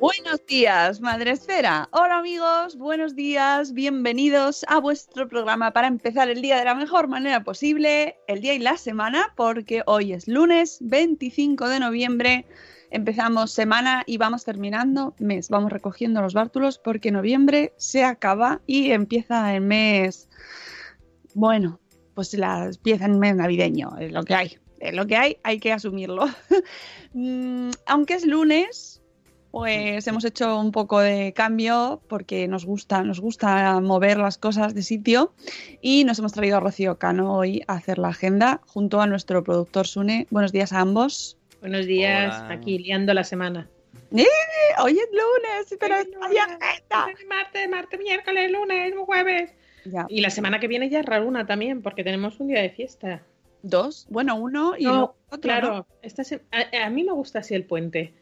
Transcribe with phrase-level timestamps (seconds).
[0.00, 1.88] Buenos días, Madre Esfera.
[1.90, 7.08] Hola amigos, buenos días, bienvenidos a vuestro programa para empezar el día de la mejor
[7.08, 12.46] manera posible, el día y la semana, porque hoy es lunes 25 de noviembre.
[12.92, 15.48] Empezamos semana y vamos terminando mes.
[15.48, 20.28] Vamos recogiendo los bártulos porque noviembre se acaba y empieza el mes.
[21.34, 21.80] Bueno,
[22.14, 24.58] pues la, empieza el mes navideño, es lo que hay.
[24.78, 26.26] Es lo que hay, hay que asumirlo.
[27.14, 29.00] Mm, Aunque es lunes,
[29.50, 34.74] pues hemos hecho un poco de cambio porque nos gusta, nos gusta mover las cosas
[34.74, 35.32] de sitio
[35.80, 39.42] y nos hemos traído a Rocío Cano hoy a hacer la agenda junto a nuestro
[39.42, 40.26] productor Sune.
[40.30, 41.36] Buenos días a ambos.
[41.60, 42.52] Buenos días, Hola.
[42.54, 43.68] aquí liando la semana.
[44.14, 44.24] ¡Eh!
[44.82, 46.06] Hoy es lunes, pero es.
[47.28, 49.50] Martes, martes, miércoles, lunes, jueves.
[49.84, 50.06] Ya.
[50.08, 53.22] Y la semana que viene ya es raruna también, porque tenemos un día de fiesta.
[53.62, 55.40] Dos, bueno, uno y No, otro.
[55.40, 55.86] claro, ¿no?
[56.02, 58.12] esta se- a, a mí me gusta así el puente,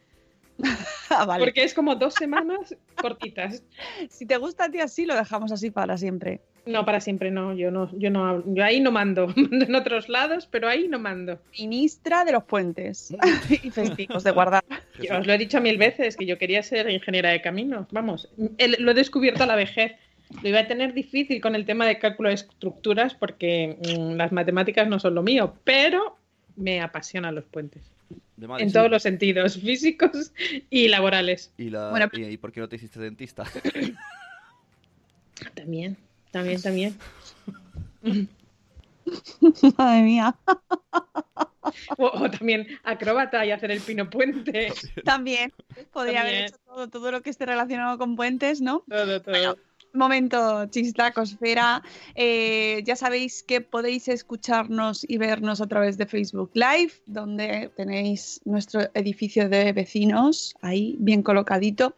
[1.09, 1.45] Ah, vale.
[1.45, 3.63] porque es como dos semanas cortitas.
[4.09, 6.41] Si te gusta a ti así, lo dejamos así para siempre.
[6.65, 9.75] No, para siempre no, yo no, yo no hablo- yo ahí no mando, mando en
[9.75, 11.39] otros lados, pero ahí no mando.
[11.57, 13.15] Ministra de los puentes
[13.63, 14.63] y festivos de guardar.
[15.01, 17.87] Yo os lo he dicho mil veces que yo quería ser ingeniera de caminos.
[17.91, 19.93] Vamos, el- lo he descubierto a la vejez.
[20.43, 24.33] Lo iba a tener difícil con el tema de cálculo de estructuras porque mm, las
[24.33, 26.17] matemáticas no son lo mío, pero
[26.57, 27.93] me apasionan los puentes.
[28.35, 28.73] De madre, En sí.
[28.73, 30.31] todos los sentidos, físicos
[30.69, 31.51] y laborales.
[31.57, 31.89] ¿Y, la...
[31.89, 33.43] Bueno, ¿Y, y por qué no te hiciste dentista?
[35.55, 35.97] También,
[36.31, 36.97] también, también.
[39.77, 40.35] Madre mía.
[41.97, 44.71] O, o también acróbata y hacer el pino puente.
[45.03, 45.51] También
[45.91, 48.83] podría haber hecho todo, todo lo que esté relacionado con puentes, ¿no?
[48.89, 49.57] Todo, todo.
[49.97, 51.83] Momento chistacosfera.
[52.15, 58.41] Eh, ya sabéis que podéis escucharnos y vernos a través de Facebook Live, donde tenéis
[58.45, 61.95] nuestro edificio de vecinos ahí bien colocadito.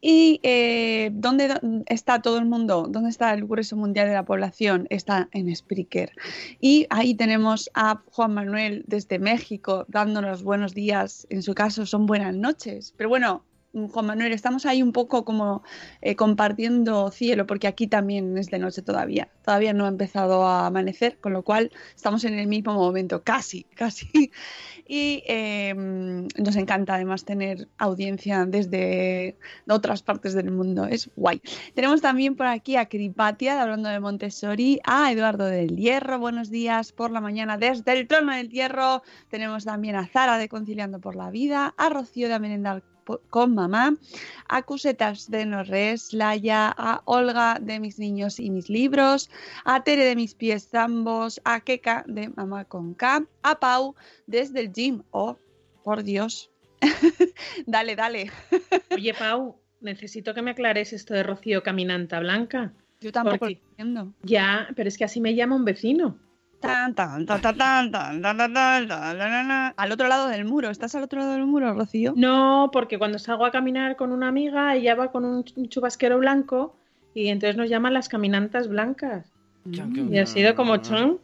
[0.00, 2.86] Y eh, ¿dónde está todo el mundo?
[2.88, 4.86] ¿Dónde está el grueso mundial de la población?
[4.90, 6.12] Está en Spreaker.
[6.60, 11.26] Y ahí tenemos a Juan Manuel desde México dándonos buenos días.
[11.30, 12.94] En su caso son buenas noches.
[12.96, 13.44] Pero bueno,
[13.76, 15.62] Juan Manuel, estamos ahí un poco como
[16.00, 19.28] eh, compartiendo cielo, porque aquí también es de noche todavía.
[19.44, 23.64] Todavía no ha empezado a amanecer, con lo cual estamos en el mismo momento, casi,
[23.74, 24.30] casi.
[24.88, 29.36] Y eh, nos encanta además tener audiencia desde
[29.68, 31.42] otras partes del mundo, es guay.
[31.74, 36.92] Tenemos también por aquí a Cripatia, hablando de Montessori, a Eduardo del Hierro, buenos días
[36.92, 39.02] por la mañana desde el trono del Hierro.
[39.28, 42.95] Tenemos también a Zara de Conciliando por la Vida, a Rocío de Amenendal po-
[43.30, 43.96] con mamá,
[44.48, 49.30] a Cusetas de Norres, Laia, a Olga de Mis Niños y Mis Libros,
[49.64, 53.94] a Tere de Mis Pies Zambos, a Keka de Mamá con K, a Pau
[54.26, 55.02] desde el gym.
[55.10, 55.36] Oh,
[55.84, 56.50] por Dios.
[57.66, 58.30] dale, dale.
[58.90, 62.72] Oye, Pau, necesito que me aclares esto de Rocío Caminanta Blanca.
[63.00, 64.14] Yo tampoco ¿Por lo entiendo.
[64.22, 66.18] Ya, pero es que así me llama un vecino.
[66.60, 69.74] Tan, tan, tan, tan, tan, tan, tan, tan, tan, tan, tan, tan.
[69.76, 70.70] Al otro lado del muro.
[70.70, 72.14] ¿Estás al otro lado del muro, Rocío?
[72.16, 76.18] No, porque cuando salgo a caminar con una amiga, ella va con un ch- chubasquero
[76.18, 76.74] blanco
[77.14, 79.26] y entonces nos llaman las caminantas blancas.
[79.64, 81.18] Y ha sido como chon.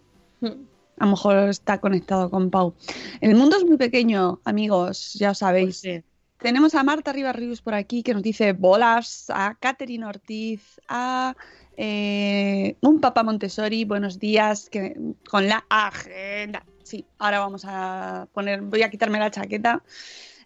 [0.98, 2.74] A lo mejor está conectado con Pau.
[3.20, 5.76] El mundo es muy pequeño, amigos, ya Pues sabéis.
[5.78, 6.02] sí.
[6.42, 11.34] Tenemos a Marta Ribarrius por aquí que nos dice bolas, a Catherine Ortiz, a
[11.76, 14.94] eh, un papá Montessori, buenos días, que,
[15.30, 16.64] con la agenda.
[16.82, 19.82] Sí, ahora vamos a poner, voy a quitarme la chaqueta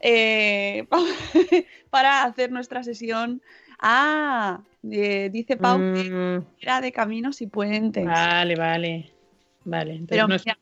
[0.01, 0.87] eh,
[1.91, 3.43] para hacer nuestra sesión.
[3.79, 4.61] Ah,
[4.91, 8.05] eh, dice Pau que Mm, era de caminos y puentes.
[8.07, 9.13] vale, vale.
[9.65, 10.59] Vale, pero no es- mira,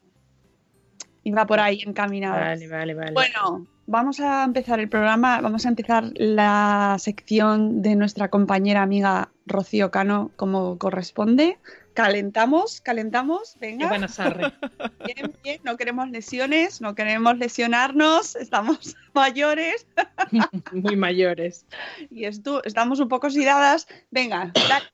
[1.24, 2.40] iba por ahí encaminado.
[2.40, 3.12] Vale, vale, vale.
[3.12, 9.30] Bueno, vamos a empezar el programa, vamos a empezar la sección de nuestra compañera amiga
[9.46, 11.58] Rocío Cano como corresponde.
[11.94, 13.88] Calentamos, calentamos, Qué venga.
[13.88, 14.52] buena sarre.
[15.06, 19.86] Bien, bien, no queremos lesiones, no queremos lesionarnos, estamos mayores
[20.72, 21.66] Muy mayores.
[22.10, 23.86] y esto, estamos un poco oxidadas.
[24.10, 24.86] Venga, dale.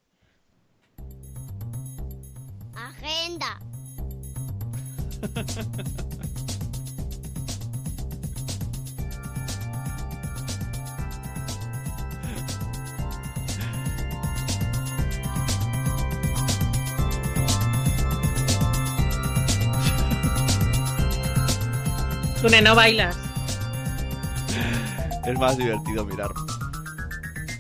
[2.75, 3.59] Agenda.
[22.41, 23.19] Sune, no bailas.
[25.27, 26.31] Es más divertido mirar.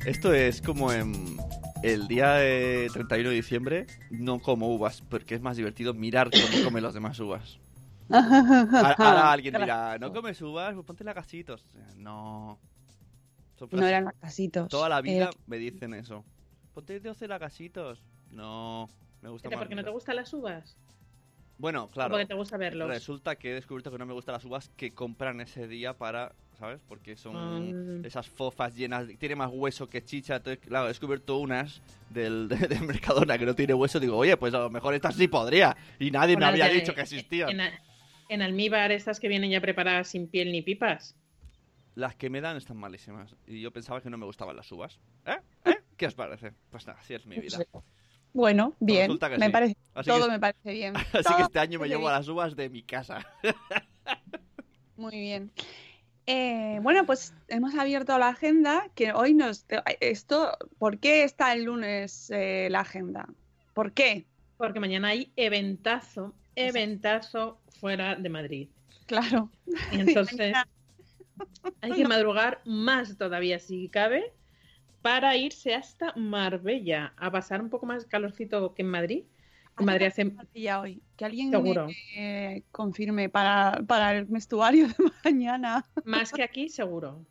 [0.06, 1.36] Esto es como en
[1.82, 6.64] el día de 31 de diciembre, no como uvas, porque es más divertido mirar cómo
[6.64, 7.58] comen los demás uvas.
[8.10, 10.74] Ahora, alguien dirá, ¿no comes uvas?
[10.74, 11.66] Pues ponte lagasitos.
[11.96, 12.58] No.
[13.56, 14.68] Son No eran lacasitos.
[14.68, 16.24] Toda la vida Eh, me dicen eso.
[16.72, 18.02] Ponte 12 lagasitos.
[18.30, 18.88] No,
[19.20, 19.58] me gusta más.
[19.58, 20.76] ¿Por qué no te gustan las uvas?
[21.60, 22.10] Bueno, ¿O claro.
[22.12, 22.88] Porque te gusta verlos.
[22.88, 26.32] Resulta que he descubierto que no me gustan las uvas que compran ese día para,
[26.58, 26.80] ¿sabes?
[26.88, 28.04] Porque son Mm.
[28.06, 30.36] esas fofas llenas, de- tiene más hueso que chicha.
[30.36, 34.00] Entonces, claro, he descubierto unas del, de, de Mercadona que no tiene hueso.
[34.00, 35.76] Digo, oye, pues a lo mejor esta sí podría.
[35.98, 37.50] Y nadie me Bueno, había de- dicho que existían.
[37.50, 37.60] En,
[38.30, 41.14] en almíbar, estas que vienen ya preparadas sin piel ni pipas.
[41.94, 43.36] Las que me dan están malísimas.
[43.46, 44.98] Y yo pensaba que no me gustaban las uvas.
[45.26, 45.36] ¿Eh?
[45.66, 45.74] ¿Eh?
[45.98, 46.52] ¿Qué os parece?
[46.70, 47.58] Pues nada, así es mi vida.
[48.32, 49.52] Bueno, bien, resulta que me sí.
[49.52, 50.96] parece, Así todo que, me parece bien.
[51.12, 52.20] así que este año me llevo a bien.
[52.20, 53.26] las uvas de mi casa.
[54.96, 55.50] Muy bien.
[56.26, 59.66] Eh, bueno, pues hemos abierto la agenda, que hoy nos...
[60.00, 63.28] Esto, ¿Por qué está el lunes eh, la agenda?
[63.74, 64.26] ¿Por qué?
[64.56, 68.68] Porque mañana hay eventazo, eventazo fuera de Madrid.
[69.06, 69.50] Claro.
[69.90, 70.54] Y entonces
[71.80, 74.32] hay que madrugar más todavía, si cabe,
[75.02, 79.24] para irse hasta Marbella a pasar un poco más calorcito que en Madrid.
[79.78, 81.00] En Madrid hace Ya hoy.
[81.16, 81.86] Que alguien Seguro.
[81.86, 84.94] me eh, confirme para, para el vestuario de
[85.24, 85.84] mañana.
[86.04, 87.24] más que aquí, seguro.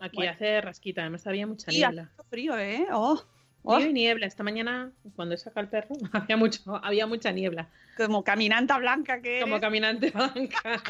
[0.00, 0.32] Aquí Bueno.
[0.32, 2.10] hace rasquita, además había mucha niebla.
[2.30, 2.86] frío, ¿eh?
[2.90, 3.22] Oh,
[3.64, 4.26] oh, Frío y niebla.
[4.26, 7.68] Esta mañana, cuando he sacado el perro, había, mucho, había mucha niebla.
[7.98, 9.60] como caminanta blanca que Como eres.
[9.66, 10.62] caminante blanca.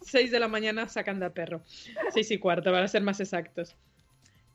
[0.00, 1.62] Seis de la mañana sacando al perro.
[2.12, 3.76] Seis y cuarto, para ser más exactos.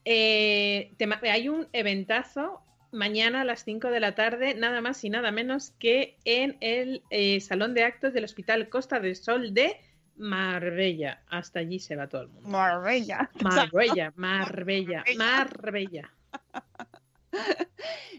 [0.06, 0.92] Eh,
[1.24, 2.62] hay un eventazo
[2.92, 7.04] mañana a las 5 de la tarde, nada más y nada menos que en el
[7.10, 9.80] eh, Salón de Actos del Hospital Costa del Sol de
[10.18, 11.22] Marbella.
[11.30, 12.50] Hasta allí se va todo el mundo.
[12.50, 13.30] Marbella.
[13.42, 16.12] Marbella, Marbella, Marbella.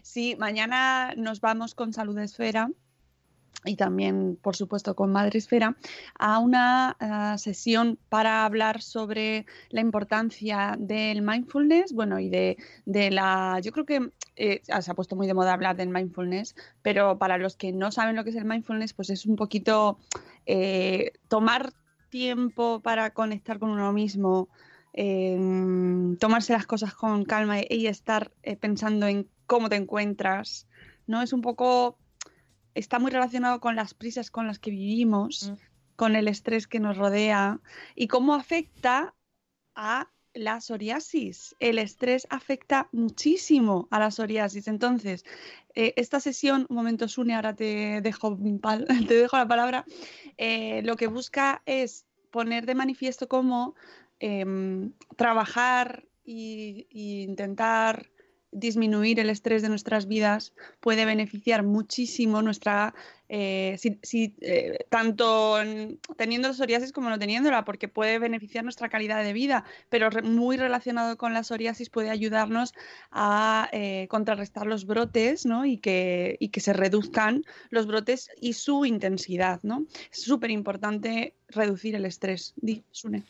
[0.03, 2.69] Sí, mañana nos vamos con Salud Esfera
[3.65, 5.75] y también, por supuesto, con Madre Esfera
[6.17, 13.11] a una ah, sesión para hablar sobre la importancia del mindfulness, bueno, y de, de
[13.11, 13.59] la...
[13.61, 17.37] Yo creo que eh, se ha puesto muy de moda hablar del mindfulness, pero para
[17.37, 19.99] los que no saben lo que es el mindfulness, pues es un poquito
[20.45, 21.73] eh, tomar
[22.09, 24.49] tiempo para conectar con uno mismo,
[24.93, 25.37] eh,
[26.19, 30.67] tomarse las cosas con calma y, y estar eh, pensando en cómo te encuentras,
[31.07, 31.21] ¿no?
[31.21, 31.97] Es un poco,
[32.75, 35.71] está muy relacionado con las prisas con las que vivimos, Mm.
[35.95, 37.59] con el estrés que nos rodea
[37.95, 39.13] y cómo afecta
[39.75, 41.55] a la psoriasis.
[41.59, 44.67] El estrés afecta muchísimo a la psoriasis.
[44.67, 45.25] Entonces,
[45.75, 48.37] eh, esta sesión, un momento, Sune, ahora te dejo,
[49.13, 49.85] te dejo la palabra,
[50.37, 53.75] eh, lo que busca es poner de manifiesto cómo
[54.19, 56.87] em, trabajar y
[57.23, 58.09] intentar
[58.51, 62.93] disminuir el estrés de nuestras vidas puede beneficiar muchísimo nuestra,
[63.29, 68.89] eh, si, si, eh, tanto en- teniendo psoriasis como no teniéndola, porque puede beneficiar nuestra
[68.89, 72.73] calidad de vida, pero re- muy relacionado con la psoriasis puede ayudarnos
[73.11, 75.65] a eh, contrarrestar los brotes ¿no?
[75.65, 79.59] y, que, y que se reduzcan los brotes y su intensidad.
[79.63, 79.85] ¿no?
[80.11, 82.53] Es súper importante reducir el estrés.
[82.57, 83.23] Di, Sune.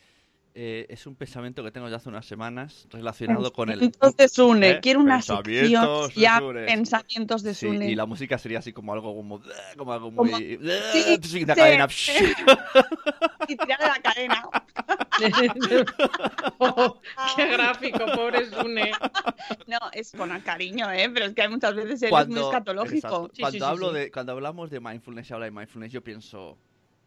[0.54, 3.82] Eh, es un pensamiento que tengo ya hace unas semanas relacionado con el...
[3.82, 4.80] Entonces Sune, ¿Eh?
[4.82, 6.64] quiero una sección Pensamientos de ya Sune.
[6.66, 7.90] pensamientos de Sí, Sune.
[7.90, 9.40] y la música sería así como algo como...
[9.78, 10.58] Como algo Como- muy...
[11.22, 11.88] Sí, cadena.
[13.48, 14.48] Y tirar de la cadena.
[16.58, 17.00] Oh,
[17.36, 18.92] qué gráfico, pobre Sune.
[19.66, 21.08] No, es con cariño, ¿eh?
[21.12, 23.08] Pero es que hay muchas veces eres muy Cuando, escatológico.
[23.08, 23.98] cuando sí, sí, hablo sí.
[23.98, 26.58] de cuando hablamos de mindfulness y habla de mindfulness, yo pienso,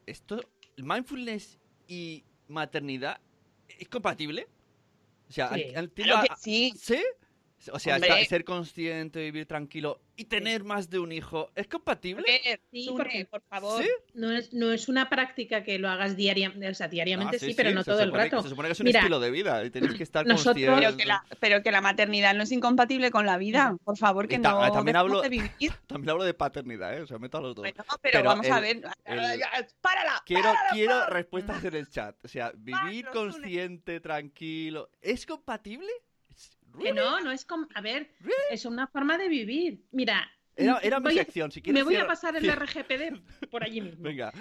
[0.05, 0.41] esto
[0.77, 3.19] mindfulness y maternidad
[3.79, 4.47] es compatible?
[5.29, 5.63] O sea, Sí.
[5.75, 5.89] al- al-
[6.77, 7.01] sí.
[7.71, 12.23] O sea, estar- ser consciente, vivir tranquilo y tener más de un hijo, ¿es compatible?
[12.29, 13.81] A ver, Sí, porque- por favor.
[13.83, 13.89] ¿Sí?
[14.13, 17.53] No es, no es una práctica que lo hagas diariamente, o sea, diariamente Ah, sí,
[17.55, 18.41] pero no se todo el rato.
[18.43, 20.75] Se supone que es un Mira, estilo de vida y tenéis que estar nosotros- consciente.
[20.85, 23.75] Pero que, la, pero que la maternidad no es incompatible con la vida.
[23.83, 25.49] Por favor, que ta- no también hablo- de vivir.
[25.87, 27.01] También hablo de paternidad, ¿eh?
[27.01, 27.63] O sea, meto a los dos.
[27.63, 28.77] Bueno, pero, Pero vamos a ver.
[28.77, 28.83] el-
[29.81, 30.21] ¡Párala!
[30.25, 31.09] Quiero, párala, quiero párala!
[31.09, 32.15] respuestas en el chat.
[32.23, 34.89] O sea, vivir consciente, tranquilo.
[35.01, 35.89] ¿Es compatible?
[36.79, 38.09] Que no, no es como, a ver,
[38.51, 39.83] es una forma de vivir.
[39.91, 41.51] Mira, Era, era mi a- sección.
[41.51, 42.49] Si quieres, me voy a pasar el.
[42.51, 44.03] RGPD por allí mismo.
[44.03, 44.31] Venga.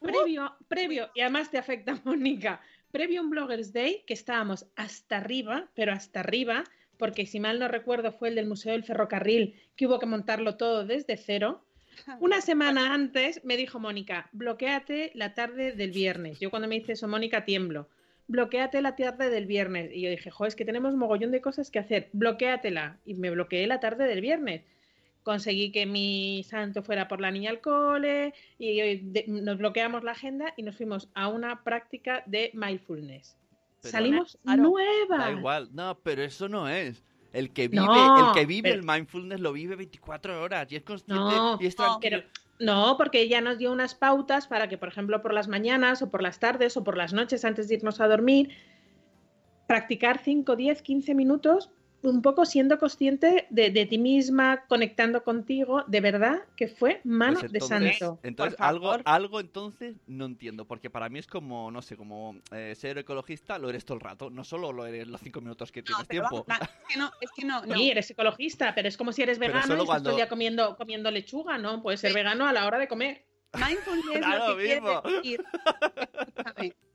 [0.00, 5.18] Previo, previo, y además te afecta, Mónica, previo a un Bloggers Day, que estábamos hasta
[5.18, 6.64] arriba, pero hasta arriba,
[6.96, 10.56] porque si mal no recuerdo fue el del Museo del Ferrocarril, que hubo que montarlo
[10.56, 11.64] todo desde cero.
[12.20, 16.40] Una semana antes me dijo Mónica, bloqueate la tarde del viernes.
[16.40, 17.88] Yo cuando me dice eso, Mónica, tiemblo.
[18.30, 19.90] Bloqueate la tarde del viernes.
[19.92, 22.08] Y yo dije, jo, es que tenemos mogollón de cosas que hacer.
[22.12, 22.98] Bloquéatela.
[23.04, 24.62] Y me bloqueé la tarde del viernes.
[25.24, 30.12] Conseguí que mi santo fuera por la niña al cole y de- nos bloqueamos la
[30.12, 33.36] agenda y nos fuimos a una práctica de mindfulness.
[33.82, 35.08] Pero- Salimos nuevas.
[35.18, 35.68] Da igual.
[35.72, 37.02] No, pero eso no es.
[37.32, 40.76] El que vive, No, el, que vive pero- el mindfulness lo vive 24 horas y
[40.76, 42.18] es consciente No, y es no, tranquilo.
[42.22, 46.02] Pero no, porque ella nos dio unas pautas para que, por ejemplo, por las mañanas
[46.02, 48.50] o por las tardes o por las noches antes de irnos a dormir,
[49.66, 51.70] practicar 5, 10, 15 minutos,
[52.02, 57.38] un poco siendo consciente de, de ti misma, conectando contigo, de verdad que fue mano
[57.40, 58.18] Pues de santo.
[58.22, 62.74] entonces algo, algo entonces no entiendo, porque para mí es como, no sé, como eh,
[62.74, 65.80] ser ecologista lo eres todo el rato, no solo lo eres los cinco minutos que
[65.82, 66.44] No, tienes tiempo.
[66.48, 67.74] vamos, es que no, es que no, no.
[67.74, 70.16] Sí, eres ecologista, pero es como si eres vegano solo y estás todo cuando- el
[70.16, 71.82] día comiendo, comiendo lechuga, ¿no?
[71.82, 72.16] Puedes ser Sí.
[72.16, 73.24] vegano a la hora de comer.
[73.52, 75.02] Mindfulness Da lo que mismo.
[75.02, 75.44] decir.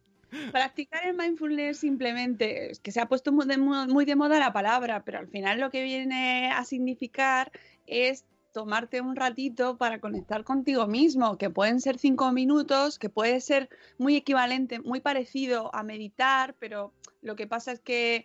[0.51, 4.54] Practicar el mindfulness simplemente, es que se ha puesto muy de, muy de moda la
[4.54, 7.51] palabra, pero al final lo que viene a significar
[7.88, 8.25] es
[8.56, 13.68] tomarte un ratito para conectar contigo mismo, que pueden ser cinco minutos, que puede ser
[13.98, 18.24] muy equivalente, muy parecido a meditar, pero lo que pasa es que,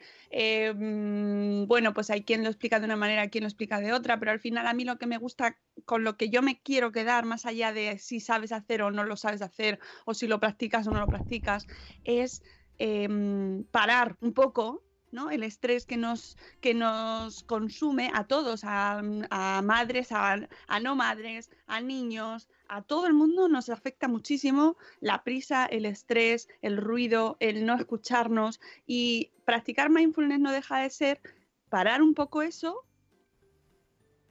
[0.76, 4.20] mm, bueno, pues hay quien lo explica de una manera, quien lo explica de otra,
[4.20, 6.92] pero al final a mí lo que me gusta, con lo que yo me quiero
[6.92, 10.38] quedar, más allá de si sabes hacer o no lo sabes hacer, o si lo
[10.38, 11.66] practicas o no lo practicas,
[12.04, 12.40] es
[12.78, 14.84] em, parar un poco.
[15.12, 15.30] ¿No?
[15.30, 20.96] El estrés que nos, que nos consume a todos, a, a madres, a, a no
[20.96, 26.76] madres, a niños, a todo el mundo nos afecta muchísimo la prisa, el estrés, el
[26.76, 31.20] ruido, el no escucharnos y practicar mindfulness no deja de ser
[31.68, 32.84] parar un poco eso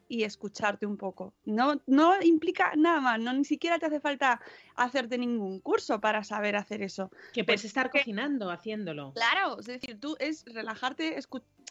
[0.10, 1.34] y escucharte un poco.
[1.46, 4.42] No, no implica nada más, no ni siquiera te hace falta
[4.76, 7.12] hacerte ningún curso para saber hacer eso.
[7.32, 9.14] Que puedes estar que- cocinando, haciéndolo.
[9.14, 11.18] Claro, es decir, tú es relajarte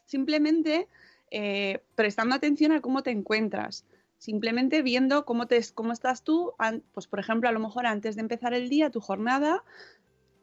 [0.07, 0.89] simplemente
[1.31, 3.85] eh, prestando atención a cómo te encuentras.
[4.19, 6.53] Simplemente viendo cómo, te, cómo estás tú,
[6.93, 9.63] pues por ejemplo, a lo mejor antes de empezar el día, tu jornada,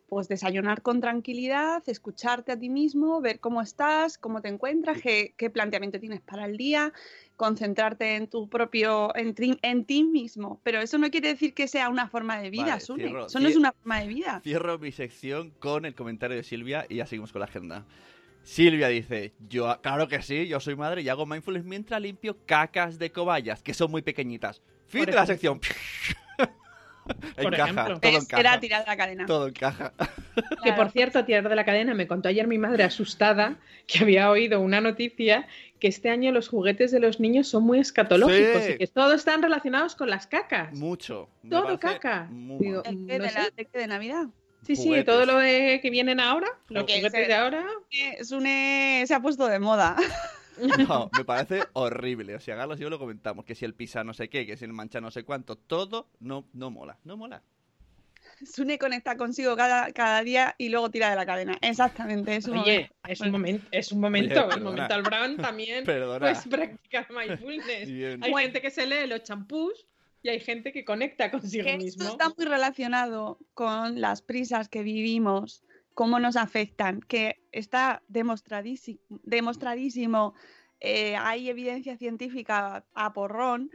[0.07, 5.33] pues desayunar con tranquilidad, escucharte a ti mismo, ver cómo estás, cómo te encuentras, qué,
[5.37, 6.93] qué planteamiento tienes para el día,
[7.35, 10.61] concentrarte en tu propio, en, ti- en ti mismo.
[10.63, 13.03] Pero eso no quiere decir que sea una forma de vida, Vale, Sune.
[13.05, 14.41] cierro- Eso no es una forma de vida.
[14.43, 17.85] Cierro mi sección con el comentario de Silvia y ya seguimos con la agenda.
[18.43, 22.99] Silvia dice, yo, claro que sí, yo soy madre y hago mindfulness mientras limpio cacas
[22.99, 24.61] de cobayas, que son muy pequeñitas.
[24.87, 25.59] Fin de la sección.
[27.35, 27.99] Por encaja, ejemplo.
[27.99, 29.25] todo Es- Era tirar la cadena.
[29.25, 29.93] Todo encaja.
[30.63, 33.55] Que por cierto, a tirar de la cadena, me contó ayer mi madre asustada
[33.87, 35.47] que había oído una noticia
[35.79, 38.71] que este año los juguetes de los niños son muy escatológicos Sí.
[38.73, 40.73] y que todos están relacionados con las cacas.
[40.73, 41.29] Mucho.
[41.49, 42.27] Todo caca.
[42.31, 42.93] muy Digo, mal.
[42.93, 43.17] ¿El qué?
[43.17, 43.39] no ¿De, sé.
[43.39, 43.77] la, de qué?
[43.79, 44.25] ¿De Navidad?
[44.63, 47.63] Sí, sí, todo lo de que vienen ahora, los Porque juguetes se- de ahora.
[48.23, 49.95] Sune se ha puesto de moda.
[50.87, 52.35] No, me parece horrible.
[52.35, 54.57] O sea, Carlos y yo lo comentamos, que si el pisa no sé qué, que
[54.57, 57.41] si el mancha no sé cuánto, todo no, no mola, no mola.
[58.43, 61.57] Sune conecta consigo cada, cada día y luego tira de la cadena.
[61.61, 62.95] Exactamente, es un Oye, momento.
[63.07, 66.19] es un momento, es un momento, Oye, el momento al Brown también Perdona.
[66.19, 67.87] puedes practicar mindfulness.
[67.87, 68.23] Bien.
[68.23, 69.87] Hay gente que se lee los champús
[70.21, 72.03] y hay gente que conecta consigo Que mismo.
[72.03, 75.63] esto está muy relacionado con las prisas que vivimos
[75.95, 80.35] cómo nos afectan, que está demostradísimo,
[80.81, 83.71] eh, hay evidencia científica a porrón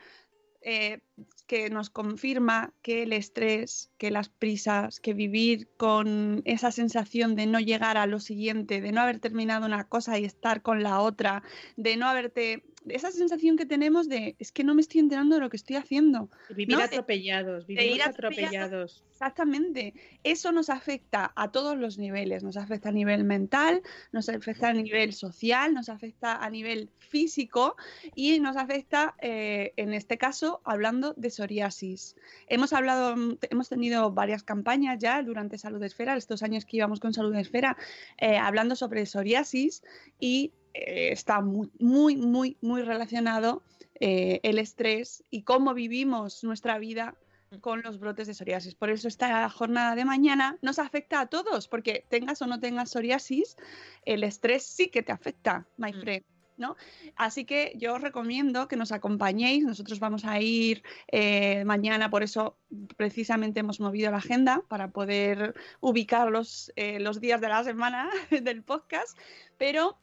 [0.62, 1.00] eh,
[1.46, 7.46] que nos confirma que el estrés, que las prisas, que vivir con esa sensación de
[7.46, 11.00] no llegar a lo siguiente, de no haber terminado una cosa y estar con la
[11.00, 11.42] otra,
[11.76, 15.40] de no haberte esa sensación que tenemos de es que no me estoy enterando de
[15.42, 16.30] lo que estoy haciendo.
[16.54, 19.04] Vivir atropellados, vivir atropellados.
[19.10, 19.92] Exactamente.
[20.24, 22.42] Eso nos afecta a todos los niveles.
[22.42, 23.82] Nos afecta a nivel mental,
[24.12, 27.76] nos afecta a nivel social, nos afecta a nivel físico
[28.14, 32.16] y nos afecta, eh, en este caso, hablando de psoriasis.
[32.46, 33.14] Hemos hablado,
[33.50, 37.76] hemos tenido varias campañas ya durante Salud Esfera, estos años que íbamos con Salud Esfera,
[38.16, 39.82] eh, hablando sobre psoriasis
[40.18, 43.62] y eh, está muy, muy, muy, muy relacionado
[43.98, 47.16] eh, el estrés y cómo vivimos nuestra vida
[47.60, 48.76] con los brotes de psoriasis.
[48.76, 52.90] Por eso esta jornada de mañana nos afecta a todos, porque tengas o no tengas
[52.90, 53.56] psoriasis,
[54.04, 56.00] el estrés sí que te afecta, my mm.
[56.00, 56.24] friend.
[56.56, 56.76] ¿No?
[57.16, 59.64] Así que yo os recomiendo que nos acompañéis.
[59.64, 62.58] Nosotros vamos a ir eh, mañana, por eso
[62.98, 68.10] precisamente hemos movido la agenda para poder ubicar los, los días de la semana
[68.42, 69.16] del podcast.
[69.56, 69.96] Pero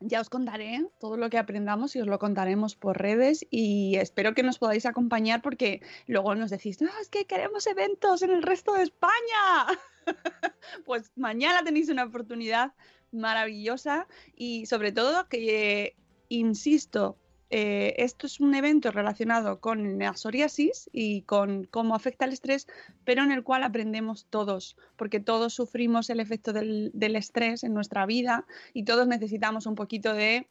[0.00, 4.34] ya os contaré todo lo que aprendamos y os lo contaremos por redes y espero
[4.34, 8.42] que nos podáis acompañar porque luego nos decís, no, es que queremos eventos en el
[8.42, 9.66] resto de España.
[10.84, 12.72] pues mañana tenéis una oportunidad
[13.10, 15.96] maravillosa y sobre todo que,
[16.28, 17.18] insisto,
[17.50, 22.66] eh, esto es un evento relacionado con la psoriasis y con cómo afecta el estrés,
[23.04, 28.04] pero en el cual aprendemos todos, porque todos sufrimos el efecto del, estrés en nuestra
[28.04, 30.46] vida y todos necesitamos un poquito de...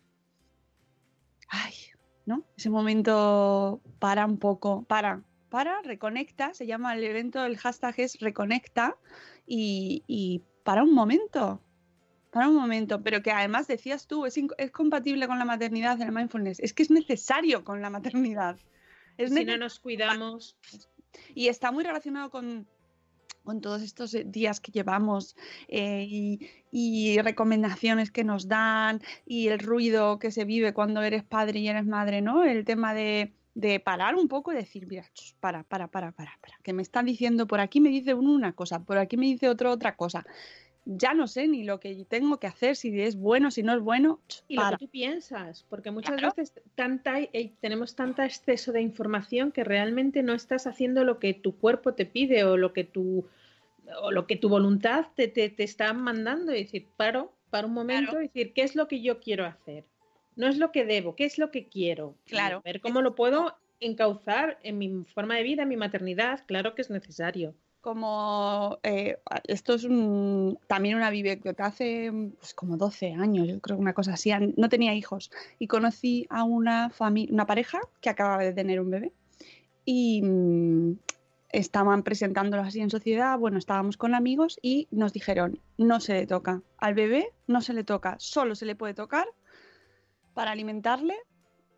[1.49, 1.73] Ay,
[2.25, 2.43] ¿no?
[2.57, 8.19] Ese momento para un poco, para, para, reconecta, se llama el evento, el hashtag es
[8.19, 8.97] reconecta
[9.45, 11.61] y, y para un momento,
[12.31, 16.11] para un momento, pero que además decías tú, es, es compatible con la maternidad el
[16.11, 16.59] mindfulness.
[16.59, 18.57] Es que es necesario con la maternidad.
[19.17, 20.57] Es si no nos cuidamos.
[21.33, 22.67] Y está muy relacionado con,
[23.43, 25.35] con todos estos eh, días que llevamos
[25.69, 26.05] eh,
[26.71, 31.67] y, recomendaciones que nos dan y el ruido que se vive cuando eres padre y
[31.69, 32.43] eres madre, ¿no?
[32.43, 36.57] El tema de, de parar un poco y decir, mira, para, para, para, para, para,
[36.61, 39.49] que me están diciendo, por aquí me dice uno una cosa, por aquí me dice
[39.49, 40.25] otro otra cosa
[40.87, 43.81] ya no sé ni lo que tengo que hacer, si es bueno, si no es
[43.81, 44.21] bueno.
[44.47, 49.51] Y lo que tú piensas, porque muchas veces tanta, eh, tenemos tanta exceso de información
[49.51, 53.27] que realmente no estás haciendo lo que tu cuerpo te pide o lo que tu,
[54.01, 56.53] o lo que tu voluntad te, te, está mandando.
[56.55, 59.83] Y decir, paro, para un momento y decir, ¿qué es lo que yo quiero hacer?
[60.37, 62.15] No es lo que debo, ¿qué es lo que quiero?
[62.25, 62.61] Claro.
[62.63, 66.81] ver cómo lo puedo encauzar en mi forma de vida, en mi maternidad, claro que
[66.81, 67.55] es necesario
[67.87, 69.87] como eh, esto es
[70.67, 74.93] también una vivencia hace pues, como 12 años, yo creo una cosa así, no tenía
[74.93, 75.31] hijos.
[75.57, 76.91] Y conocí a una
[77.29, 79.13] una pareja que acababa de tener un bebé
[79.85, 80.99] y mm,
[81.47, 86.27] estaban presentándolo así en sociedad, bueno, estábamos con amigos y nos dijeron, no se le
[86.27, 89.27] toca al bebé, no se le toca, solo se le puede tocar
[90.33, 91.15] para alimentarle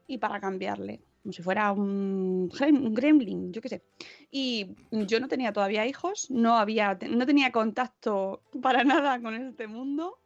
[0.08, 2.50] y para cambiarle como si fuera un,
[2.94, 3.84] gremlin, yo qué sé.
[4.32, 9.68] Y yo no tenía todavía hijos, no, había, no tenía contacto para nada con este
[9.68, 10.20] mundo,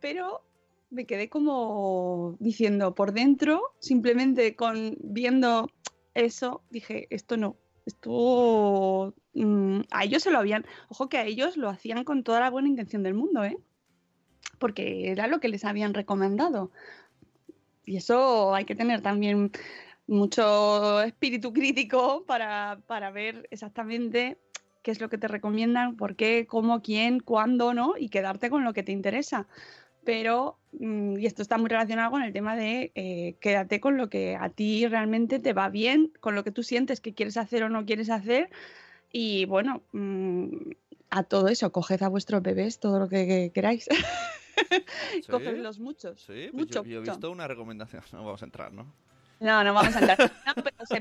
[0.00, 0.42] pero
[0.90, 4.56] me quedé como diciendo por dentro, simplemente
[5.00, 5.70] viendo
[6.14, 11.56] eso, dije, esto no, esto mm, a ellos se lo habían, ojo que a ellos
[11.56, 13.56] lo hacían con toda la buena intención del mundo, ¿eh?
[14.58, 16.70] Porque era lo que les habían recomendado.
[17.84, 19.50] Y eso hay que tener también
[20.06, 22.76] mucho espíritu crítico para,
[23.12, 24.38] ver exactamente
[24.82, 27.94] qué es lo que te recomiendan, por qué, cómo, quién, cuándo, ¿no?
[27.96, 29.46] Y quedarte con lo que te interesa.
[30.04, 34.10] Pero, mm, y esto está muy relacionado con el tema de eh, quédate con lo
[34.10, 37.62] que a ti realmente te va bien, con lo que tú sientes que quieres hacer
[37.62, 38.50] o no quieres hacer.
[39.12, 40.72] Y bueno, mm,
[41.10, 43.88] a todo eso, coged a vuestros bebés todo lo que, queráis.
[45.30, 46.20] Cogedlos muchos.
[46.20, 48.92] Sí, pues yo, he visto una recomendación, no vamos a entrar, ¿no?
[49.42, 50.32] No, no vamos a entrar.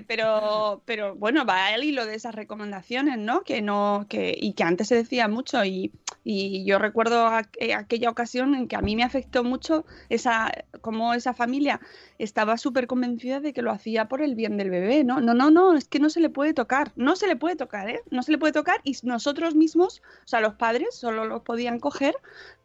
[0.07, 3.43] pero, pero, bueno, va al hilo de esas recomendaciones, ¿no?
[3.43, 5.63] Que no, que, y que antes se decía mucho.
[5.63, 5.91] Y,
[6.23, 10.51] y yo recuerdo eh, aquella ocasión en que a mí me afectó mucho esa,
[10.81, 11.81] como esa familia
[12.17, 15.21] estaba súper convencida de que lo hacía por el bien del bebé, ¿no?
[15.21, 17.89] No, no, no, es que no se le puede tocar, no se le puede tocar,
[17.89, 18.01] ¿eh?
[18.09, 21.79] No se le puede tocar y nosotros mismos, o sea, los padres solo los podían
[21.79, 22.15] coger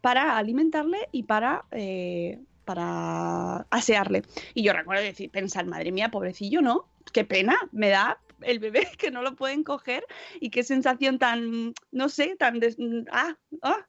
[0.01, 4.23] para alimentarle y para eh, para asearle.
[4.53, 6.89] Y yo recuerdo decir, pensar, madre mía, pobrecillo, ¿no?
[7.13, 10.05] Qué pena me da el bebé que no lo pueden coger
[10.41, 12.61] y qué sensación tan, no sé, tan...
[12.61, 12.77] des-
[13.11, 13.87] ah, ah.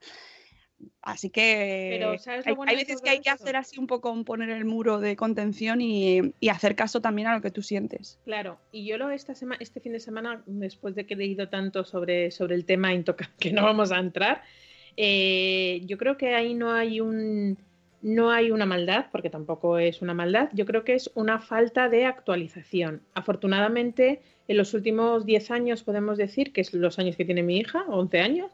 [1.01, 3.79] Así que Pero, ¿sabes lo hay, bueno hay de veces que hay que hacer así
[3.79, 7.41] un poco, un poner el muro de contención y, y hacer caso también a lo
[7.41, 8.19] que tú sientes.
[8.25, 11.49] Claro, y yo lo esta semana, este fin de semana, después de que he leído
[11.49, 12.89] tanto sobre, sobre el tema
[13.39, 14.43] que no vamos a entrar,
[14.97, 17.57] eh, yo creo que ahí no hay un
[18.07, 21.89] no hay una maldad, porque tampoco es una maldad, yo creo que es una falta
[21.89, 23.01] de actualización.
[23.13, 27.57] Afortunadamente, en los últimos 10 años, podemos decir, que es los años que tiene mi
[27.57, 28.49] hija, 11 años,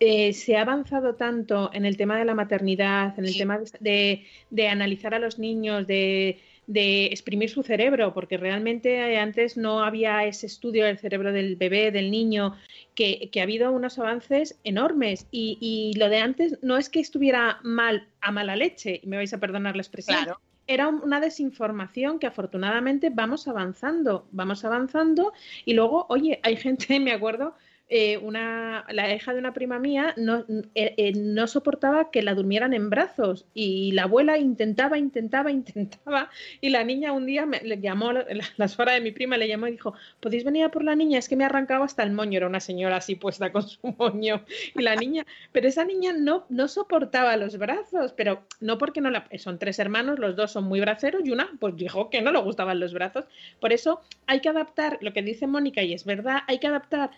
[0.00, 3.38] eh, se ha avanzado tanto en el tema de la maternidad, en el Sí.
[3.38, 8.94] tema de, de- de analizar a los niños, de, de exprimir su cerebro, porque realmente
[8.94, 12.54] eh, antes no había ese estudio del cerebro del bebé, del niño,
[12.94, 15.26] que, que ha habido unos avances enormes.
[15.30, 19.16] Y, y lo de antes no es que estuviera mal a mala leche, y me
[19.16, 20.40] vais a perdonar la expresión, Claro.
[20.68, 25.32] era un- una desinformación que afortunadamente vamos avanzando, vamos avanzando
[25.64, 27.54] y luego, oye, hay gente, me acuerdo,
[27.94, 32.32] eh, una, la hija de una prima mía no, eh, eh, no soportaba que la
[32.32, 36.30] durmieran en brazos y la abuela intentaba, intentaba, intentaba
[36.62, 38.24] y la niña un día me, le llamó, la,
[38.56, 41.18] la de mi prima le llamó y dijo, ¿podéis venir a por la niña?
[41.18, 43.78] Es que me ha arrancado hasta el moño, era una señora así puesta con su
[43.98, 44.42] moño
[44.74, 49.10] y la niña, pero esa niña no, no soportaba los brazos, pero no porque no
[49.10, 49.28] la...
[49.36, 52.40] Son tres hermanos, los dos son muy braceros y una pues dijo que no le
[52.40, 53.26] gustaban los brazos.
[53.60, 57.10] Por eso hay que adaptar lo que dice Mónica y es verdad, hay que adaptar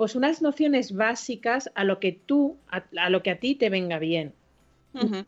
[0.00, 3.68] pues unas nociones básicas a lo que tú, a, a lo que a ti te
[3.68, 4.32] venga bien.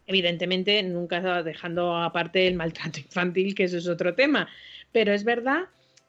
[0.06, 4.48] Evidentemente, nunca dejando aparte el maltrato infantil, que eso es otro tema.
[4.90, 5.64] Pero es verdad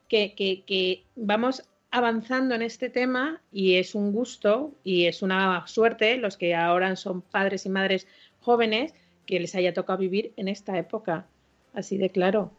[0.08, 5.66] que, que- que vamos avanzando en este tema y es un gusto y es una
[5.66, 8.06] suerte los que ahora son padres y madres
[8.40, 8.94] jóvenes
[9.26, 11.26] que les haya tocado vivir en esta época.
[11.74, 12.50] Así de claro.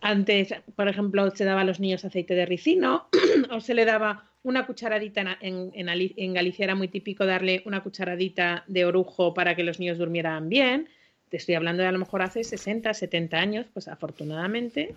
[0.00, 3.08] Antes, por ejemplo, se daba a los niños aceite de ricino
[3.50, 7.26] o se le daba una cucharadita en, en- en Ali- en Galicia era muy típico
[7.26, 10.88] darle una cucharadita de orujo para que los niños durmieran bien.
[11.28, 14.94] Te estoy hablando de a lo mejor hace 60, 70 años, pues afortunadamente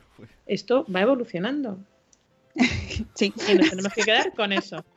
[0.47, 1.77] esto va evolucionando
[3.15, 3.33] Sí.
[3.49, 4.83] y nos tenemos que quedar con eso.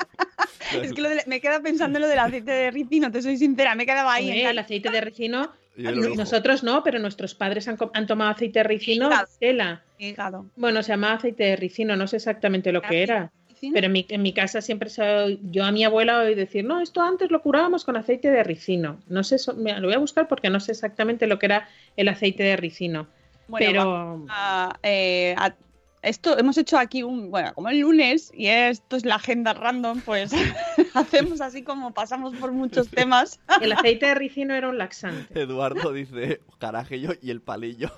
[0.83, 3.37] Es que lo de- me queda pensando en lo del aceite de ricino, te soy
[3.37, 4.31] sincera, me quedaba ahí.
[4.41, 9.07] En el aceite de ricino, nosotros no, pero nuestros padres han, tomado aceite de ricino,
[9.07, 9.29] Hígado.
[9.39, 9.83] tela.
[9.99, 10.47] hígado.
[10.57, 13.31] Bueno, se llamaba aceite de ricino, no sé exactamente lo que era.
[13.57, 13.73] ¿Ricino?
[13.75, 16.81] Pero en mi, en mi casa siempre se, yo a mi abuela oí decir, no,
[16.81, 19.01] esto antes lo curábamos con aceite de ricino.
[19.09, 21.69] No sé, so- mira, lo voy a buscar porque no sé exactamente lo que era
[21.97, 23.09] el aceite de ricino.
[23.49, 25.57] Bueno, pero a, eh, a-
[26.03, 30.03] esto hemos hecho aquí un, bueno, como el lunes y esto es la agenda random,
[30.03, 30.33] pues
[30.95, 33.41] hacemos así como pasamos por muchos temas.
[33.63, 35.41] el aceite de ricino era un laxante.
[35.41, 37.91] Eduardo dice carajillo y el palillo.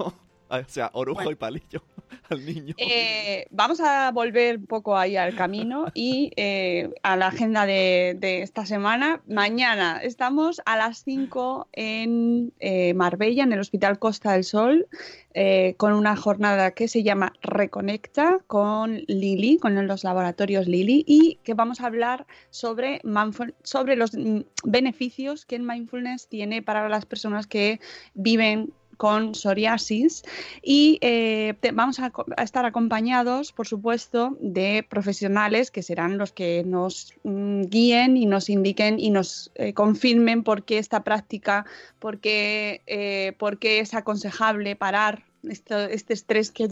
[0.68, 1.30] O sea, orujo Bueno.
[1.32, 1.82] y palillo
[2.30, 2.74] al niño.
[2.78, 8.16] Eh, vamos a volver un poco ahí al camino y eh, a la agenda de,
[8.18, 9.20] de esta semana.
[9.28, 14.86] Mañana estamos a las 5 en eh, Marbella, en el Hospital Costa del Sol,
[15.76, 21.54] con una jornada que se llama Reconecta con Lili, con los laboratorios Lili, y que
[21.54, 23.00] vamos a hablar sobre,
[23.62, 27.78] sobre los mm, beneficios que el mindfulness tiene para las personas que
[28.14, 30.24] viven con psoriasis
[30.60, 37.14] y eh, vamos a estar acompañados, por supuesto, de profesionales que serán los que nos
[37.22, 41.64] mm, guíen y nos indiquen y nos eh, confirmen por qué esta práctica,
[42.00, 46.68] por qué, eh, por qué es aconsejable parar este estrés que,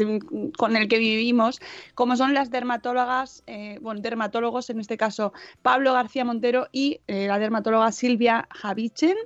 [0.57, 1.61] con el que vivimos,
[1.95, 7.27] como son las dermatólogas, eh, bueno, dermatólogos, en este caso Pablo García Montero y eh,
[7.27, 9.17] la dermatóloga Silvia Javichen.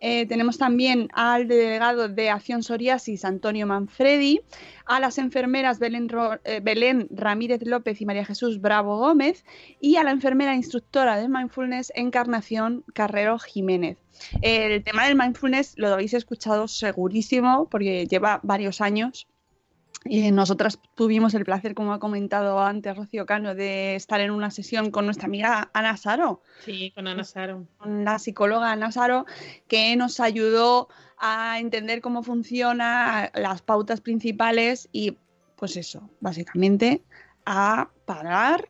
[0.00, 4.40] Eh, tenemos también al delegado de Acción Psoriasis, Antonio Manfredi,
[4.86, 6.08] a las enfermeras Belén,
[6.44, 9.44] eh, Belén Ramírez López y María Jesús Bravo Gómez
[9.80, 13.98] y a la enfermera instructora de Mindfulness Encarnación Carrero Jiménez.
[14.42, 19.26] El tema del mindfulness lo habéis escuchado segurísimo porque lleva varios años.
[20.08, 24.52] Y nosotras tuvimos el placer, como ha comentado antes Rocío Cano, de estar en una
[24.52, 27.66] sesión con nuestra amiga Ana Saro, Sí, con Ana Saro.
[27.78, 29.26] con la psicóloga Ana Saro,
[29.66, 30.88] que nos ayudó
[31.18, 35.16] a entender cómo funciona las pautas principales y,
[35.56, 37.02] pues eso, básicamente
[37.44, 38.68] a parar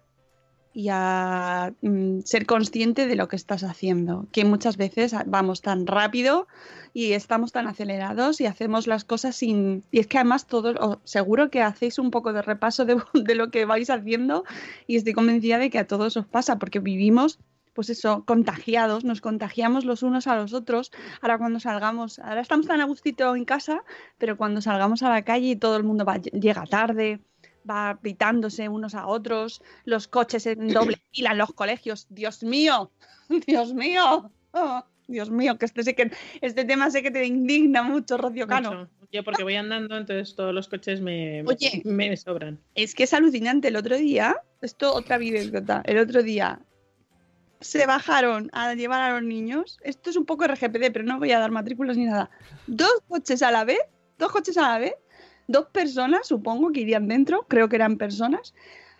[0.76, 5.86] y a mm, ser consciente de lo que estás haciendo, que muchas veces vamos tan
[5.86, 6.46] rápido
[6.92, 9.84] y estamos tan acelerados y hacemos las cosas sin...
[9.90, 13.34] Y es que además todos, o seguro que hacéis un poco de repaso de, de
[13.34, 14.44] lo que vais haciendo
[14.86, 17.38] y estoy convencida de que a todos os pasa porque vivimos
[17.76, 20.90] pues eso, contagiados, nos contagiamos los unos a los otros.
[21.20, 23.84] Ahora cuando salgamos, ahora estamos tan a gustito en casa,
[24.18, 27.20] pero cuando salgamos a la calle y todo el mundo va- llega tarde,
[27.68, 32.06] va pitándose unos a otros, los coches en doble fila en los colegios.
[32.08, 32.90] Dios mío,
[33.46, 36.10] Dios mío, oh, Dios mío, que este, sé que
[36.40, 38.70] este tema sé que te indigna mucho, Rocío Cano.
[38.70, 38.90] Mucho.
[39.12, 41.80] Yo porque voy andando, entonces todos los coches me, Oye.
[41.84, 42.58] me sobran.
[42.74, 43.68] Es que es alucinante.
[43.68, 46.58] El otro día, esto otra anécdota, el otro día
[47.60, 49.78] se bajaron a llevar a los niños.
[49.82, 52.30] Esto es un poco RGPD, pero no voy a dar matrículas ni nada.
[52.66, 53.80] Dos coches a la vez,
[54.18, 54.94] dos coches a la vez,
[55.48, 58.54] dos personas, supongo que irían dentro, creo que eran personas,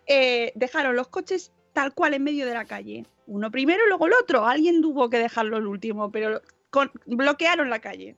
[0.07, 3.05] eh, dejaron los coches tal cual en medio de la calle.
[3.27, 4.47] Uno primero y luego el otro.
[4.47, 6.40] Alguien tuvo que dejarlo el último, pero
[6.71, 8.16] con- bloquearon la calle.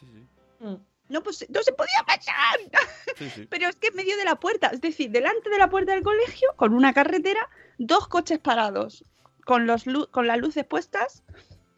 [0.00, 0.28] Sí, sí.
[0.64, 0.76] Mm.
[1.08, 2.58] No, pues no se podía pasar.
[3.16, 3.46] Sí, sí.
[3.50, 6.02] Pero es que en medio de la puerta, es decir, delante de la puerta del
[6.02, 7.46] colegio, con una carretera,
[7.76, 9.04] dos coches parados,
[9.44, 11.22] con, los lu- con las luces puestas,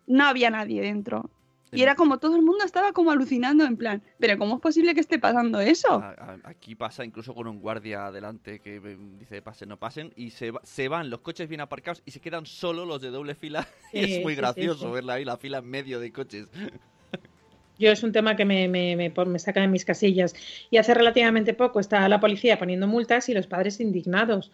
[0.06, 1.30] no había nadie dentro.
[1.72, 4.94] Y era como todo el mundo estaba como alucinando en plan, pero ¿cómo es posible
[4.94, 6.04] que esté pasando eso?
[6.44, 10.52] Aquí pasa incluso con un guardia adelante que eh, dice pasen, no pasen, y se,
[10.52, 13.66] va- se van los coches bien aparcados y se quedan solo los de doble fila.
[13.92, 14.92] y Sí, es muy sí, gracioso sí.
[14.94, 16.46] verla ahí, la fila en medio de coches.
[17.78, 20.34] Yo es un tema que me, me, me, me saca de mis casillas.
[20.70, 24.52] Y hace relativamente poco está la policía poniendo multas y los padres indignados.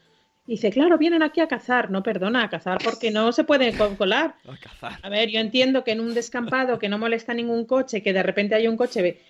[0.50, 1.92] Dice, claro, vienen aquí a cazar.
[1.92, 4.34] No, perdona, a cazar porque no se puede co- colar.
[4.48, 4.98] A cazar.
[5.00, 8.22] A ver, yo entiendo que en un descampado que no molesta ningún coche, que de
[8.24, 9.20] repente hay un coche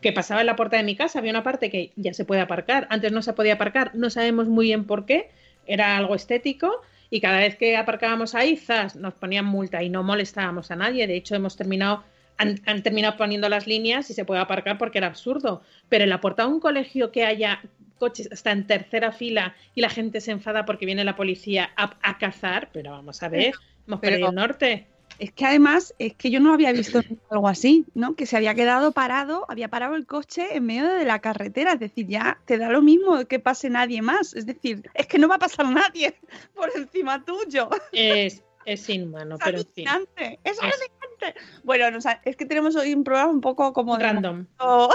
[0.00, 2.40] que pasaba en la puerta de mi casa, había una parte que ya se puede
[2.40, 2.88] aparcar.
[2.90, 5.30] Antes no se podía aparcar, no sabemos muy bien por qué.
[5.64, 10.02] Era algo estético y cada vez que aparcábamos ahí, zas, nos ponían multa y no
[10.02, 11.06] molestábamos a nadie.
[11.06, 12.02] De hecho, hemos terminado,
[12.36, 15.62] han, han terminado poniendo las líneas y se puede aparcar porque era absurdo.
[15.88, 17.60] Pero en la puerta de un colegio que haya
[18.04, 21.96] coches hasta en tercera fila y la gente se enfada porque viene la policía a,
[22.02, 23.52] a cazar, pero vamos a ver,
[23.86, 24.86] hemos perdido el norte.
[25.18, 28.16] Es que además, es que yo no había visto algo así, ¿no?
[28.16, 31.78] Que se había quedado parado, había parado el coche en medio de la carretera, es
[31.80, 35.28] decir, ya te da lo mismo que pase nadie más, es decir, es que no
[35.28, 36.16] va a pasar nadie
[36.54, 37.68] por encima tuyo.
[37.92, 39.86] Es, es inhumano, Es pero en fin.
[40.16, 41.40] es Es- alucinante.
[41.62, 44.90] Bueno, nos ha- es que tenemos hoy un programa un poco como de Random, momento-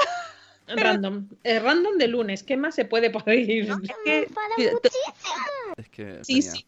[0.76, 1.28] random.
[1.44, 3.70] Eh, random de lunes, ¿qué más se puede pedir?
[3.70, 4.28] Es que-
[5.78, 6.66] Es que Sí, tenía- sí.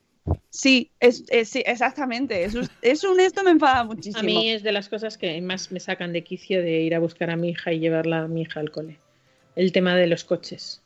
[0.49, 2.43] Sí, es, es- sí, exactamente.
[2.43, 4.19] Es, un- es un esto me enfada muchísimo.
[4.19, 6.99] A mí es de las cosas que más me sacan de quicio de ir a
[6.99, 8.97] buscar a mi hija y llevarla a mi hija al cole.
[9.55, 10.81] El tema de los coches.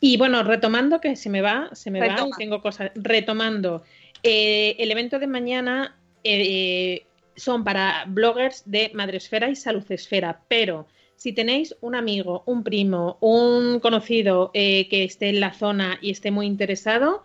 [0.00, 2.90] Y bueno, retomando que se me va, se me va y tengo cosas.
[2.94, 3.84] Retomando,
[4.22, 7.04] eh, el evento de mañana eh,
[7.36, 13.80] son para bloggers de Madresfera y Saludesfera, pero si tenéis un amigo, un primo, un
[13.80, 17.24] conocido eh, que esté en la zona y esté muy interesado,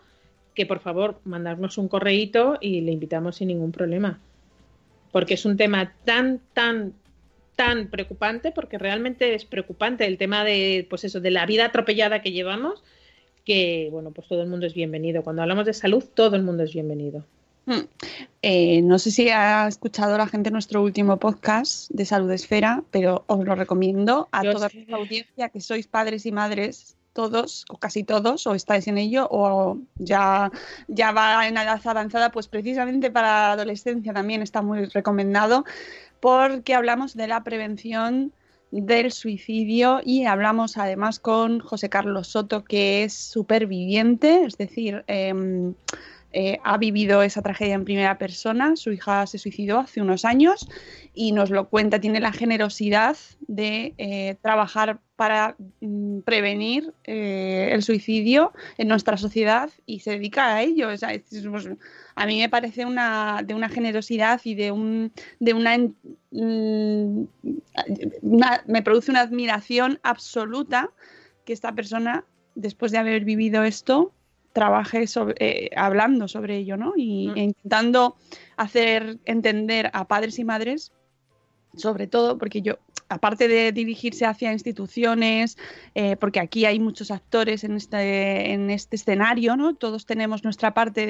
[0.56, 4.19] que por favor mandarnos un correíto y le invitamos sin ningún problema.
[5.12, 6.93] Porque es un tema tan, tan,
[7.56, 12.21] tan preocupante, porque realmente es preocupante el tema de, pues eso, de la vida atropellada
[12.21, 12.82] que llevamos,
[13.45, 15.23] que bueno, pues todo el mundo es bienvenido.
[15.23, 17.25] Cuando hablamos de salud, todo el mundo es bienvenido.
[17.65, 17.86] Hmm.
[18.41, 23.24] Eh, no sé si ha escuchado la gente nuestro último podcast de Salud Esfera, pero
[23.28, 27.78] os lo recomiendo a Yo toda la audiencia que sois padres y madres, todos o
[27.78, 30.52] casi todos, o estáis en ello, o ya,
[30.88, 35.63] ya va en edad avanzada, pues precisamente para la adolescencia también está muy recomendado,
[36.19, 38.32] porque hablamos de la prevención
[38.71, 45.74] del suicidio y hablamos además con José Carlos Soto, que es superviviente, es decir, em,
[46.34, 48.76] eh, ha vivido esa tragedia en primera persona.
[48.76, 50.67] Su hija se suicidó hace unos años
[51.13, 52.00] y nos lo cuenta.
[52.00, 53.17] Tiene la generosidad
[53.48, 60.56] de eh, trabajar para mm, prevenir eh, el suicidio en nuestra sociedad y se dedica
[60.56, 60.89] a ello.
[60.89, 61.67] O sea, es- es- pues,
[62.15, 67.26] a mí me parece una, de una generosidad y de, un, de mm,
[68.22, 70.89] una- Me produce una admiración absoluta
[71.46, 72.24] que esta persona,
[72.56, 74.13] después de haber vivido esto,
[74.54, 76.94] trabaje sobre, eh, hablando sobre ello, ¿no?
[76.96, 77.38] Y Mm.
[77.38, 78.18] e intentando
[78.58, 80.92] hacer entender a padres y madres,
[81.76, 82.78] sobre todo, porque yo,
[83.12, 85.58] aparte de dirigirse hacia instituciones,
[85.95, 89.76] eh, porque aquí hay muchos actores en este, en este escenario, ¿no?
[89.76, 91.06] Todos tenemos nuestra parte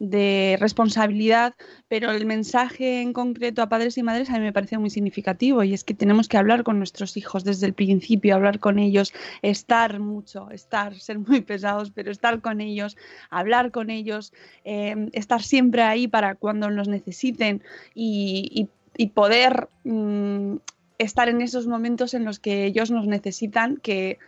[0.00, 1.54] de, responsabilidad,
[1.88, 5.62] pero el mensaje en concreto a padres y madres a mí me parece muy significativo
[5.62, 9.12] y es que tenemos que hablar con nuestros hijos desde el principio, hablar con ellos,
[9.42, 12.96] estar mucho, estar, ser muy pesados, pero estar con ellos,
[13.30, 14.32] hablar con ellos,
[14.64, 17.62] eh, estar siempre ahí para cuando los necesiten
[17.94, 18.68] y
[19.14, 20.56] poder mm,
[21.02, 24.18] estar en esos momentos en los que ellos nos necesitan, que,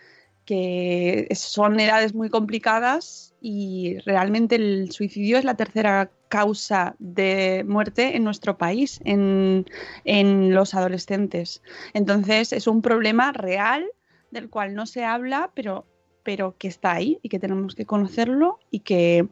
[0.44, 8.16] que son edades muy complicadas y realmente el suicidio es la tercera causa de muerte
[8.16, 9.66] en nuestro país, en,
[10.04, 11.62] en los adolescentes.
[11.92, 13.84] Entonces es un problema real
[14.30, 15.86] del cual no se habla, pero
[16.22, 19.26] pero que está ahí y que tenemos que conocerlo y que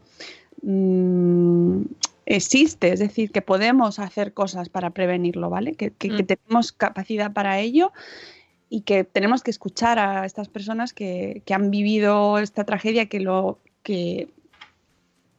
[0.62, 1.83] mm,
[2.36, 5.74] existe, es decir, que podemos hacer cosas para prevenirlo, ¿vale?
[5.74, 6.26] Que, que- que Mm.
[6.26, 7.92] tenemos capacidad para ello
[8.68, 13.20] y que tenemos que escuchar a estas personas que, que han vivido esta tragedia, que
[13.20, 14.28] lo que,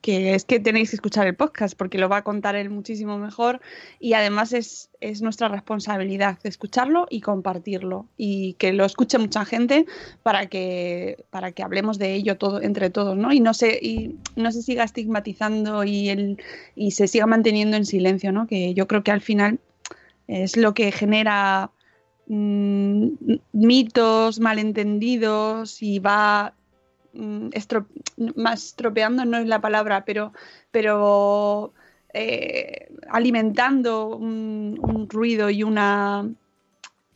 [0.02, 3.18] que es que tenéis que escuchar el podcast porque lo va a contar él muchísimo
[3.18, 3.62] mejor
[4.00, 9.46] y además es, es nuestra responsabilidad de escucharlo y compartirlo y que lo escuche mucha
[9.46, 9.86] gente
[10.24, 13.32] para que para que hablemos de ello todo entre todos ¿no?
[13.32, 16.38] y no se y no se siga estigmatizando y el
[16.76, 18.48] y se siga manteniendo en silencio ¿no?
[18.48, 19.60] que yo creo que al final
[20.28, 21.72] es lo que genera
[22.28, 23.08] mm,
[23.52, 26.56] mitos malentendidos y va
[27.13, 27.88] estro-
[28.36, 30.34] más estropeando no es la palabra, pero,
[30.71, 31.74] pero
[32.13, 36.30] eh, alimentando un, un ruido y una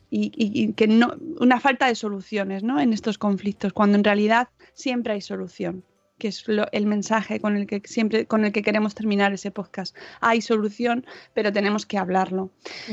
[0.10, 2.80] y, y- y que no una falta de soluciones ¿no?
[2.80, 5.84] en estos conflictos, cuando en realidad siempre hay solución
[6.18, 9.52] que es lo- el mensaje con el que siempre con el que queremos terminar ese
[9.52, 9.94] podcast.
[10.22, 12.52] Hay solución, pero tenemos que hablarlo.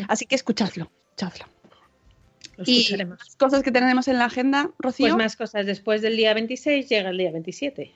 [0.09, 1.45] Así que escuchadlo, escuchadlo.
[2.67, 2.87] Lo Y
[3.39, 5.07] cosas que tenemos en la agenda, Rocío.
[5.07, 5.67] Pues más cosas.
[5.67, 7.93] Después del día 26 llega el día 27.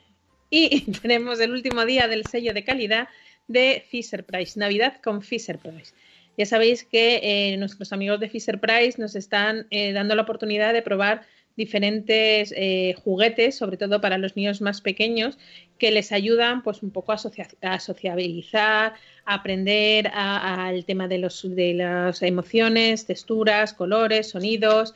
[0.49, 3.07] Y tenemos el último día del sello de calidad
[3.47, 4.59] de Fisher Price.
[4.59, 5.93] Navidad con Fisher Price.
[6.37, 10.71] Ya sabéis que eh, nuestros amigos de Fisher Price nos están eh, dando la oportunidad
[10.73, 11.25] de probar
[11.57, 15.37] diferentes eh, juguetes, sobre todo para los niños más pequeños,
[15.79, 18.93] que les ayudan pues un poco a, socia- a sociabilizar,
[19.25, 24.93] a aprender al tema de, los, de las emociones, texturas, colores, sonidos.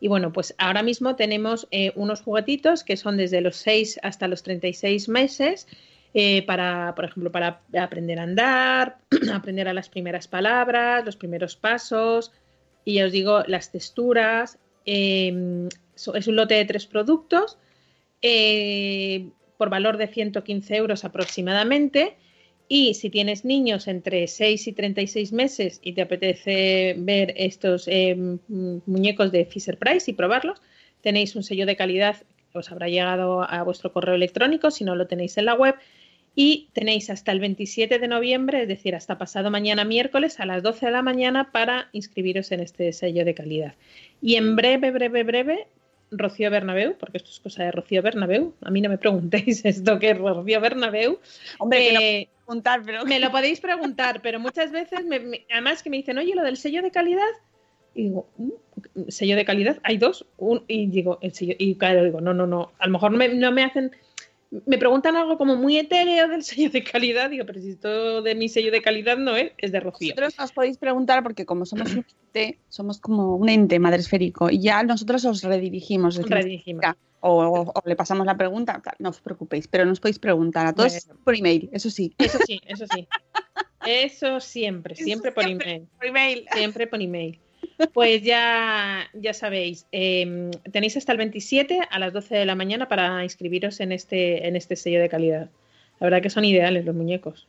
[0.00, 4.28] Y bueno, pues ahora mismo tenemos eh, unos juguetitos que son desde los 6 hasta
[4.28, 5.66] los 36 meses,
[6.14, 8.98] eh, para, por ejemplo, para aprender a andar,
[9.32, 12.32] aprender a las primeras palabras, los primeros pasos,
[12.84, 14.58] y ya os digo, las texturas.
[14.84, 17.58] so- es un lote de tres productos
[18.22, 22.16] eh, por valor de 115 euros aproximadamente.
[22.66, 28.10] Y si tienes niños entre 6 y 36 meses y te apetece ver estos eh,
[28.10, 28.38] m-
[28.86, 30.62] muñecos de Fisher Price y probarlos,
[31.02, 32.16] tenéis un sello de calidad
[32.50, 35.74] que os habrá llegado a vuestro correo electrónico, si no lo tenéis en la web.
[36.36, 40.62] Y tenéis hasta el 27 de noviembre, es decir, hasta pasado mañana miércoles a las
[40.64, 43.74] 12 de la mañana para inscribiros en este sello de calidad.
[44.22, 45.66] Y en breve, breve, breve,
[46.10, 48.54] Rocío Bernabeu, porque esto es cosa de Rocío Bernabeu.
[48.62, 51.18] A mí no me preguntéis esto que es Rocío Bernabeu.
[51.58, 55.46] Hombre, que no Eh, preguntar, pero me lo podéis preguntar, pero muchas veces, me- me-
[55.50, 57.22] además que me dicen, oye, lo del sello de calidad,
[57.94, 58.50] y digo, "Mm,
[59.08, 62.46] sello de calidad, hay dos, un- y digo, el sello, y claro, digo, no, no,
[62.46, 63.92] no, a lo mejor no me, no me hacen,
[64.66, 68.34] me preguntan algo como muy etéreo del sello de calidad, digo, pero si esto de
[68.34, 70.14] mi sello de calidad no es, es de Rocío.
[70.14, 74.60] Vosotros nos podéis preguntar porque como somos un ente, somos como un ente madresférico y
[74.60, 76.16] ya nosotros os redirigimos.
[76.16, 76.84] decimos, Redirigimos.
[77.20, 80.72] O, o- o le pasamos la pregunta, no os preocupéis, pero nos podéis preguntar a
[80.74, 81.20] todos Bueno.
[81.24, 82.14] por email, eso sí.
[82.18, 83.08] Eso sí, eso sí.
[83.86, 85.72] Eso siempre, Eso siempre por siempre.
[85.72, 85.88] email.
[85.98, 86.46] Por email.
[86.52, 87.40] Siempre por email.
[87.92, 92.88] Pues ya, ya sabéis, eh, tenéis hasta el 27 a las 12 de la mañana
[92.88, 95.50] para inscribiros en este, en este sello de calidad.
[96.00, 97.46] La verdad que son ideales los muñecos.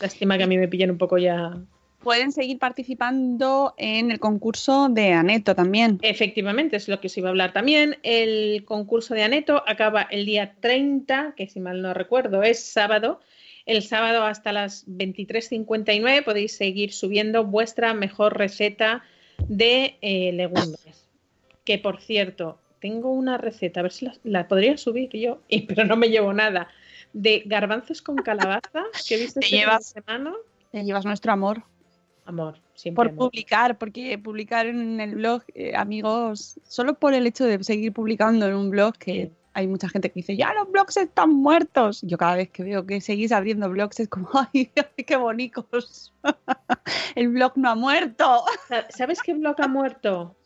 [0.00, 1.56] Lástima que a mí me pillen un poco ya.
[2.02, 5.98] Pueden seguir participando en el concurso de Aneto también.
[6.02, 7.98] Efectivamente, es lo que os iba a hablar también.
[8.02, 13.20] El concurso de Aneto acaba el día 30, que si mal no recuerdo es sábado.
[13.66, 19.02] El sábado hasta las 23.59 podéis seguir subiendo vuestra mejor receta
[19.46, 21.08] de eh, legumbres.
[21.64, 25.62] Que por cierto, tengo una receta, a ver si la, la podría subir yo, y-
[25.66, 26.68] pero no me llevo nada,
[27.12, 30.32] de garbanzos con calabaza que he visto Te este llevas- semana.
[30.70, 31.62] Te llevas nuestro amor.
[32.24, 32.96] Amor, siempre.
[32.96, 33.30] Por amor.
[33.30, 38.46] publicar, porque publicar en el blog, eh, amigos, solo por el hecho de seguir publicando
[38.48, 39.30] en un blog, que Sí.
[39.54, 42.00] Hay mucha gente que dice, ya los blogs están muertos.
[42.02, 46.12] Yo cada vez que veo que seguís abriendo blogs es como, ay, ay, qué bonitos.
[47.14, 48.44] el blog no ha muerto.
[48.68, 50.36] Sa- ¿Sabes qué blog ha muerto?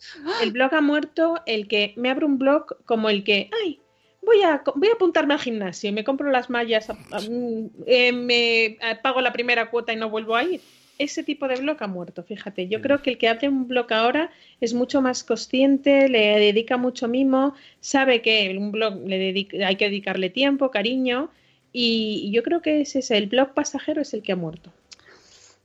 [0.43, 3.81] El blog ha muerto el que me abre un blog como el que, ay,
[4.23, 8.79] voy a, voy a apuntarme al gimnasio me compro las mallas, mm, eh, me eh,
[9.03, 10.61] pago la primera cuota y no vuelvo a ir.
[10.99, 12.69] Ese tipo de blog ha muerto, fíjate.
[12.69, 14.31] Yo creo que el que abre un blog ahora
[14.61, 19.77] es mucho más consciente, le dedica mucho mimo, sabe que un blog le dedica- hay
[19.77, 21.31] que dedicarle tiempo, cariño,
[21.73, 24.73] y yo creo que ese es el blog pasajero es el que ha muerto.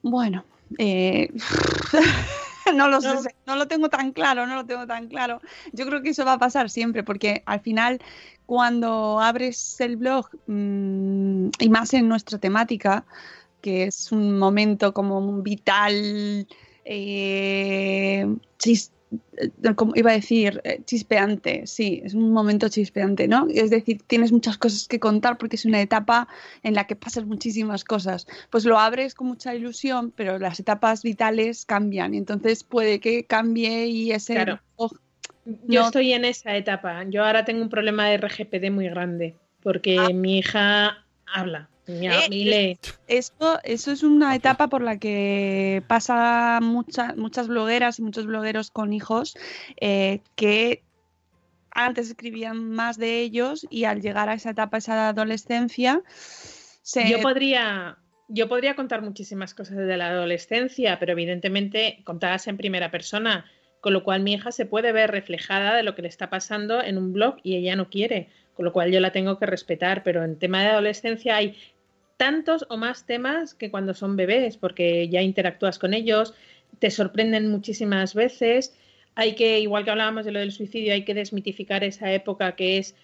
[0.01, 0.43] Bueno,
[0.77, 1.29] eh,
[2.75, 3.21] no lo No.
[3.21, 5.39] sé, no lo tengo tan claro, no lo tengo tan claro.
[5.71, 8.01] Yo creo que eso va a pasar siempre, porque al final,
[8.45, 13.05] cuando abres el blog, mm, y más en nuestra temática,
[13.61, 16.47] que es un momento como un vital,
[16.85, 18.25] eh,
[18.57, 18.91] chis-
[19.37, 23.47] eh, como iba a decir, eh, chispeante, sí, es un momento chispeante, ¿no?
[23.53, 26.27] Es decir, tienes muchas cosas que contar porque es una etapa
[26.63, 28.25] en la que pasas muchísimas cosas.
[28.49, 33.25] Pues lo abres con mucha ilusión, pero las etapas vitales cambian, y entonces puede que
[33.25, 34.33] cambie y ese...
[34.35, 34.59] Claro.
[34.77, 34.89] oh,
[35.67, 37.03] Yo estoy en esa etapa.
[37.09, 40.09] Yo ahora tengo un problema de RGPD muy grande porque Ah.
[40.13, 42.79] mi hija habla Eh, lee.
[43.07, 48.71] Esto, eso es una etapa por la que pasa mucha- muchas blogueras y muchos blogueros
[48.71, 49.35] con hijos
[49.79, 50.83] eh, que
[51.71, 56.01] antes escribían más de ellos y al llegar a esa etapa, esa adolescencia,
[56.83, 57.09] se...
[57.09, 62.91] Yo podría, yo podría contar muchísimas cosas de la adolescencia, pero evidentemente contadas en primera
[62.91, 63.45] persona,
[63.79, 66.83] con lo cual mi hija se puede ver reflejada de lo que le está pasando
[66.83, 70.03] en un blog y ella no quiere, con lo cual yo la tengo que respetar,
[70.03, 71.57] pero en tema de adolescencia hay
[72.17, 76.35] tantos o más temas que cuando son bebés, porque ya interactúas con ellos,
[76.79, 78.75] te sorprenden muchísimas veces.
[79.15, 82.77] Hay que, igual que hablábamos de lo del suicidio, hay que desmitificar esa época que
[82.77, 82.95] es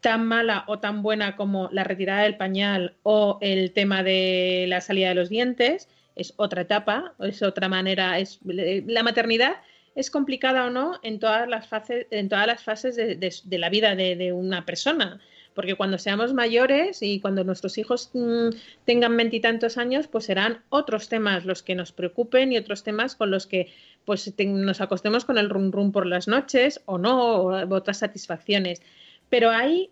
[0.00, 4.80] tan mala o tan buena como la retirada del pañal o el tema de la
[4.80, 5.88] salida de los dientes.
[6.16, 8.18] Es otra etapa, es otra manera.
[8.18, 9.56] Es, la maternidad
[10.00, 13.58] es complicada o no en todas las fases, en todas las fases de, de- de
[13.58, 15.20] la vida de, de una persona.
[15.52, 18.50] Porque cuando seamos mayores y cuando nuestros hijos mm,
[18.84, 23.30] tengan veintitantos años, pues serán otros temas los que nos preocupen y otros temas con
[23.32, 23.72] los que
[24.04, 27.98] pues te- nos acostemos con el rum rum por las noches o no, o otras
[27.98, 28.80] satisfacciones.
[29.28, 29.90] Pero hay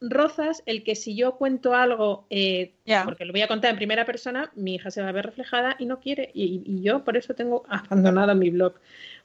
[0.00, 2.72] rozas el que si yo cuento algo, eh,
[3.04, 5.76] porque lo voy a contar en primera persona, mi hija se va a ver reflejada
[5.78, 6.30] y no quiere.
[6.34, 8.74] Y, y yo por eso tengo abandonado mi blog.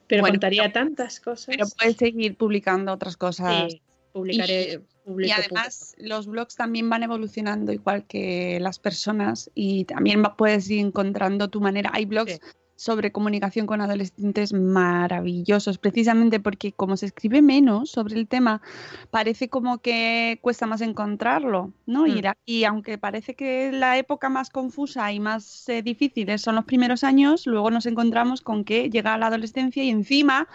[0.07, 1.47] Pero Bueno, contaría pero- tantas cosas.
[1.47, 3.71] Pero puedes seguir publicando otras cosas.
[3.71, 3.81] Sí,
[4.13, 4.81] publicaré.
[5.19, 10.79] Y además los blogs también van evolucionando igual que las personas y también puedes ir
[10.79, 11.91] encontrando tu manera.
[11.93, 12.39] Hay blogs Sí.
[12.77, 18.61] Sobre comunicación con adolescentes maravillosos, precisamente porque como se escribe menos sobre el tema,
[19.09, 22.03] parece como que cuesta más encontrarlo, ¿no?
[22.03, 22.07] Mm.
[22.07, 26.55] Y, era- y aunque parece que la época más confusa y más eh, difícil son
[26.55, 30.47] los primeros años, luego nos encontramos con que llega la adolescencia y encima,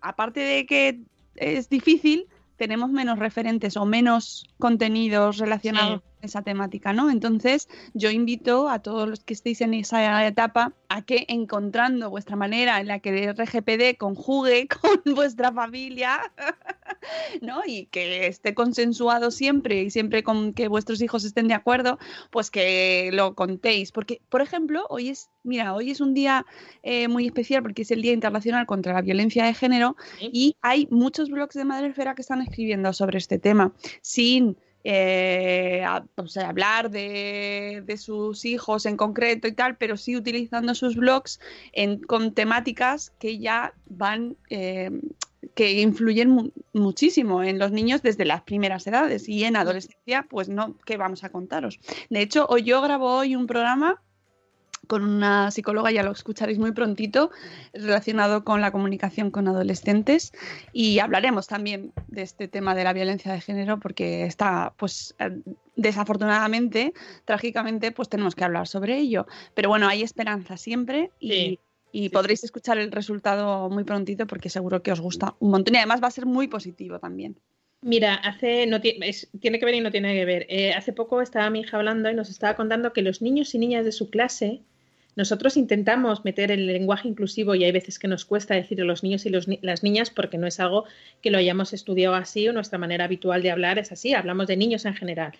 [0.00, 1.00] aparte de que
[1.36, 6.09] es difícil, tenemos menos referentes o menos contenidos relacionados Sí.
[6.22, 7.10] Esa temática, ¿no?
[7.10, 12.36] Entonces, yo invito a todos los que estéis en esa etapa a que encontrando vuestra
[12.36, 16.20] manera en la que el RGPD conjugue con vuestra familia,
[17.42, 17.62] ¿no?
[17.66, 21.98] Y que esté consensuado siempre y siempre con que vuestros hijos estén de acuerdo,
[22.30, 23.92] pues que lo contéis.
[23.92, 26.44] Porque, por ejemplo, hoy es, mira, hoy es un día
[26.82, 30.86] eh, muy especial porque es el Día Internacional contra la Violencia de Género y hay
[30.90, 36.48] muchos blogs de Madresfera que están escribiendo sobre este tema sin eh, a- o sea,
[36.48, 41.40] hablar de, de sus hijos en concreto y tal, pero sí utilizando sus blogs
[41.72, 44.90] en- con temáticas que ya van, eh,
[45.54, 50.48] que influyen mu- muchísimo en los niños desde las primeras edades y en adolescencia, pues
[50.48, 51.78] no, ¿qué vamos a contaros?
[52.08, 54.02] De hecho, hoy yo grabo hoy un programa
[54.90, 57.30] con una psicóloga, ya lo escucharéis muy prontito,
[57.72, 60.32] relacionado con la comunicación con adolescentes
[60.72, 65.30] y hablaremos también de este tema de la violencia de género porque está, pues, eh,
[65.76, 66.92] desafortunadamente,
[67.24, 69.28] trágicamente, pues tenemos que hablar sobre ello.
[69.54, 71.58] Pero bueno, hay esperanza siempre y, Sí.
[71.92, 75.74] y Sí, podréis escuchar el resultado muy prontito porque seguro que os gusta un montón
[75.76, 77.36] y además va a ser muy positivo también.
[77.82, 80.46] Mira, hace no es- tiene que ver y no tiene que ver.
[80.50, 83.58] Eh, hace poco estaba mi hija hablando y nos estaba contando que los niños y
[83.58, 84.60] niñas de su clase,
[85.16, 89.02] nosotros intentamos meter el lenguaje inclusivo y hay veces que nos cuesta decir a los
[89.02, 90.84] niños y las niñas porque no es algo
[91.20, 94.56] que lo hayamos estudiado así o nuestra manera habitual de hablar es así, hablamos de
[94.56, 95.32] niños en general.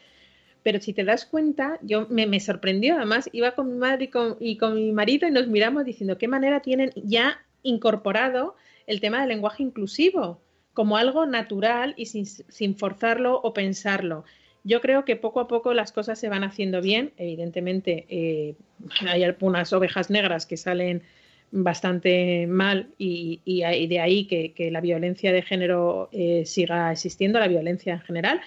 [0.62, 2.96] Pero si te das cuenta, yo me, sorprendió.
[2.96, 4.10] Además, iba con mi madre
[4.40, 8.56] y con, mi marido y nos miramos diciendo qué manera tienen ya incorporado
[8.86, 10.42] el tema del lenguaje inclusivo
[10.74, 14.24] como algo natural y sin forzarlo o pensarlo.
[14.62, 17.12] Yo creo que poco a poco las cosas se van haciendo bien.
[17.16, 18.54] Evidentemente, eh,
[19.08, 21.02] hay algunas ovejas negras que salen
[21.52, 27.48] bastante mal y, y de ahí que, la violencia de género eh, siga existiendo, la
[27.48, 28.40] violencia en general.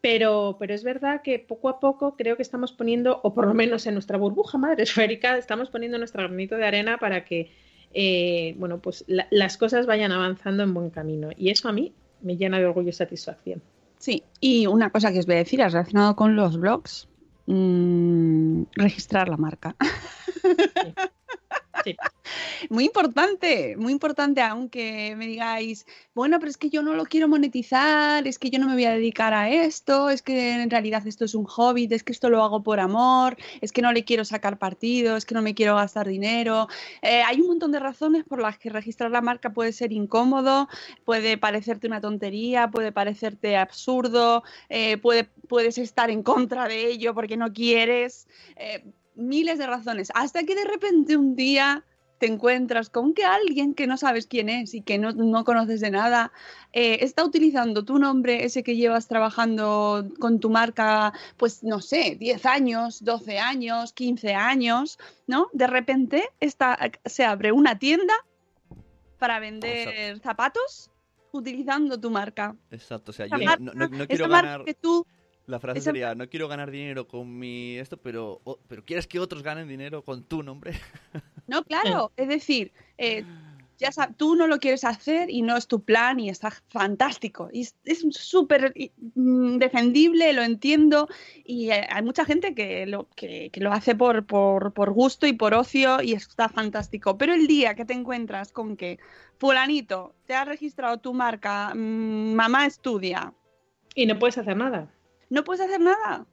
[0.00, 3.54] Pero, pero es verdad que poco a poco creo que estamos poniendo, o por lo
[3.54, 7.50] menos en nuestra burbuja madre esférica, estamos poniendo nuestro granito de arena para que
[7.92, 11.30] eh, bueno, pues la- las cosas vayan avanzando en buen camino.
[11.36, 13.62] Y eso a mí me llena de orgullo y satisfacción.
[13.98, 17.08] Sí, y una cosa que os voy a decir, relacionado con los blogs,
[17.46, 19.76] mm, registrar la marca.
[20.42, 20.94] Sí,
[22.70, 27.28] Muy importante, muy importante, aunque me digáis, bueno, pero es que yo no lo quiero
[27.28, 31.06] monetizar, es que yo no me voy a dedicar a esto, es que en realidad
[31.06, 34.04] esto es un hobby, es que esto lo hago por amor, es que no le
[34.04, 36.68] quiero sacar partido, es que no me quiero gastar dinero.
[37.02, 40.68] Eh, hay un montón de razones por las que registrar la marca puede ser incómodo,
[41.04, 47.14] puede parecerte una tontería, puede parecerte absurdo, eh, puede, puedes estar en contra de ello
[47.14, 48.26] porque no quieres.
[48.56, 48.84] eh,
[49.18, 51.84] miles de razones, hasta que de repente un día
[52.18, 55.80] te encuentras con que alguien que no sabes quién es y que no, no conoces
[55.80, 56.32] de nada
[56.72, 62.16] eh, está utilizando tu nombre, ese que llevas trabajando con tu marca, pues no sé,
[62.18, 64.98] 10 años, 12 años, 15 años,
[65.28, 65.48] ¿no?
[65.52, 68.14] De repente está, se abre una tienda
[69.18, 70.90] para vender zapatos
[71.30, 72.56] utilizando tu marca.
[72.70, 74.64] Exacto, o sea, yo no, no- no esa quiero ganar...
[74.64, 75.06] que tú
[75.48, 79.06] La frase esa- sería, no quiero ganar dinero con mi esto, pero, o- pero ¿quieres
[79.06, 80.72] que otros ganen dinero con tu nombre?
[81.48, 83.24] No, claro, es decir, eh,
[83.78, 87.48] ya sab- tú no lo quieres hacer y no es tu plan y está fantástico.
[87.50, 88.74] Y es súper
[89.14, 91.08] mm, defendible, lo entiendo.
[91.46, 95.26] Y eh, hay mucha gente que lo, que, que lo hace por, por, por gusto
[95.26, 97.16] y por ocio y está fantástico.
[97.16, 98.98] Pero el día que te encuentras con que
[99.38, 103.32] fulanito te ha registrado tu marca, mm, mamá estudia,
[103.94, 104.92] Y no puedes hacer nada.
[105.30, 106.26] No puedes hacer nada.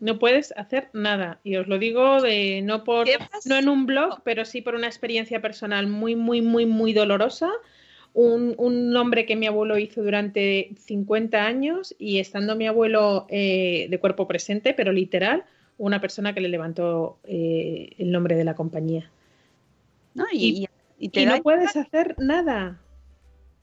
[0.00, 1.40] No puedes hacer nada.
[1.44, 3.06] Y os lo digo de no por
[3.46, 7.50] no en un blog, pero sí por una experiencia personal muy, muy, muy, muy dolorosa.
[8.12, 13.86] Un, un nombre que mi abuelo hizo durante 50 años y estando mi abuelo eh,
[13.90, 15.44] de cuerpo presente, pero literal,
[15.78, 19.10] una persona que le levantó eh, el nombre de la compañía.
[20.14, 20.24] ¿no?
[20.32, 20.68] Y, Y- y-
[20.98, 22.78] y te Y da no puedes hacer nada.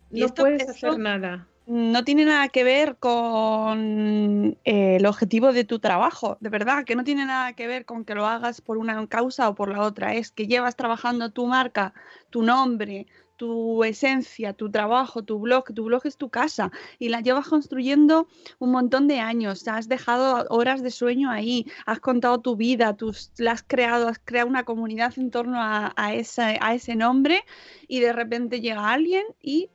[0.10, 1.48] No puedes hacer nada.
[1.68, 6.96] No tiene nada que ver con eh, el objetivo de tu trabajo, de verdad, que
[6.96, 9.82] no tiene nada que ver con que lo hagas por una causa o por la
[9.82, 11.94] otra, es que llevas trabajando tu marca,
[12.30, 13.08] tu nombre,
[13.38, 18.28] tu esencia, tu trabajo, tu blog, tu blog es tu casa y la llevas construyendo
[18.60, 23.32] un montón de años, has dejado horas de sueño ahí, has contado tu vida, tus,
[23.38, 27.44] la has creado, has creado una comunidad en torno a ese nombre
[27.88, 29.72] y de repente llega alguien y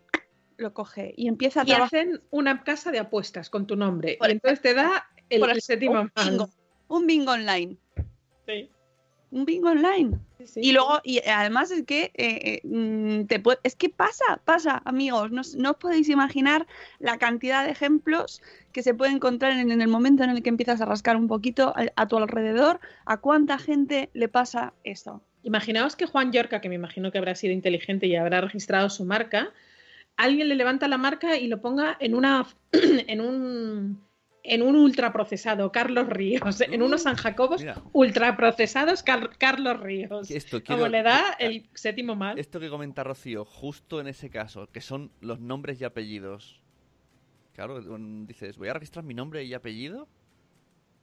[0.59, 1.87] lo coge y empieza a Y trabajar.
[2.01, 4.17] hacen una casa de apuestas con tu nombre.
[4.19, 6.51] Por y entonces te da el, Por el séptimo un bingo,
[6.89, 7.77] un bingo online.
[8.47, 8.71] Sí,
[9.33, 10.19] Un bingo online.
[10.39, 10.61] sí, sí.
[10.63, 14.81] Y luego, y además es que eh, eh, mm, te puede- es que pasa, pasa,
[14.85, 15.33] amigos.
[15.33, 16.67] No, os- no os podéis imaginar
[17.01, 18.41] la cantidad de ejemplos
[18.73, 21.27] que se puede encontrar en, en el momento en el que empiezas a rascar un
[21.27, 25.21] poquito a, a tu alrededor, a cuánta gente le pasa esto.
[25.43, 29.05] Imaginaos que Juan Yorca, que me imagino que habrá sido inteligente y habrá registrado su
[29.05, 29.53] marca,
[30.17, 34.07] alguien le levanta la marca y lo ponga en una en un
[34.49, 37.83] en un ultraprocesado, Carlos Ríos, en unos San Jacobos Mira.
[37.93, 40.31] ultraprocesados, Car- Carlos Ríos.
[40.31, 42.39] Esto, Como le da el séptimo mal.
[42.39, 46.63] Esto que comenta Rocío, justo en ese caso, que son los nombres y apellidos.
[47.55, 47.81] Claro,
[48.27, 50.07] dices, voy a registrar mi nombre y apellido.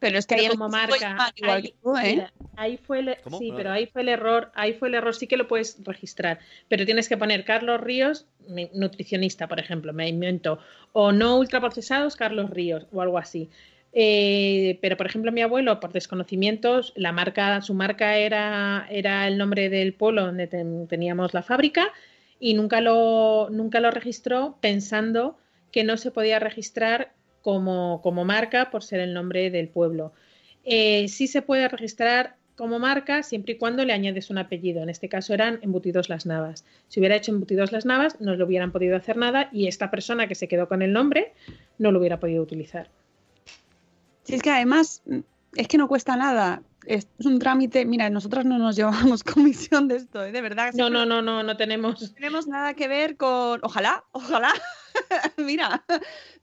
[0.04, 2.04] Pero es que Pero como marca, puede llamar igual ahí, que tú, ¿eh?
[2.16, 3.38] mira, ahí fue el, ¿Cómo?
[3.38, 3.56] sí, No.
[3.58, 6.86] pero ahí fue el error, ahí fue el error, sí que lo puedes registrar, pero
[6.86, 8.26] tienes que poner Carlos Ríos,
[8.74, 10.60] nutricionista, por ejemplo, me invento,
[10.92, 13.50] o no ultraprocesados, Carlos Ríos, o algo así.
[13.94, 19.38] Eh, pero, por ejemplo, mi abuelo, por desconocimientos, la marca, su marca era, era el
[19.38, 21.88] nombre del pueblo donde ten- teníamos la fábrica
[22.40, 25.38] y nunca lo, nunca lo registró pensando
[25.72, 30.14] que no se podía registrar como, como marca por ser el nombre del pueblo.
[30.64, 34.82] Eh, sí se puede registrar como marca siempre y cuando le añades un apellido.
[34.82, 36.64] En este caso eran Embutidos Las Navas.
[36.88, 40.28] Si hubiera hecho Embutidos Las Navas, no le hubieran podido hacer nada y esta persona
[40.28, 41.34] que se quedó con el nombre
[41.78, 42.90] no lo hubiera podido utilizar.
[44.24, 45.04] Si es que además
[45.56, 46.64] es que no cuesta nada.
[46.86, 47.86] Es es un trámite.
[47.86, 50.32] Mira, nosotros no nos llevamos comisión de esto, ¿eh?
[50.32, 50.74] de verdad.
[50.74, 52.02] No, no, no, no, no tenemos.
[52.02, 53.60] No tenemos nada que ver con.
[53.64, 54.54] Ojalá, ojalá.
[55.38, 55.84] Mira,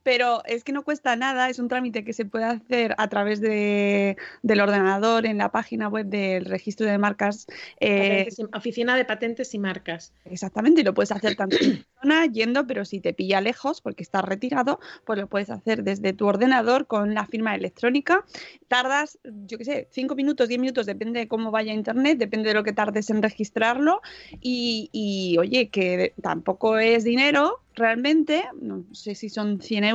[0.03, 3.41] pero es que no cuesta nada, es un trámite que se puede hacer a través
[3.41, 7.47] de, del ordenador en la página web del registro de marcas.
[7.79, 10.13] eh, Oficina de Patentes y Marcas.
[10.25, 14.03] Exactamente, y lo puedes hacer tanto en persona yendo, pero si te pilla lejos porque
[14.03, 18.25] estás retirado, pues lo puedes hacer desde tu ordenador con la firma electrónica.
[18.67, 22.55] Tardas, yo qué sé, 5 minutos, 10 minutos, depende de cómo vaya internet, depende de
[22.55, 24.01] lo que tardes en registrarlo.
[24.39, 29.90] Y, y, oye, que tampoco es dinero realmente, no sé si son 100 euros,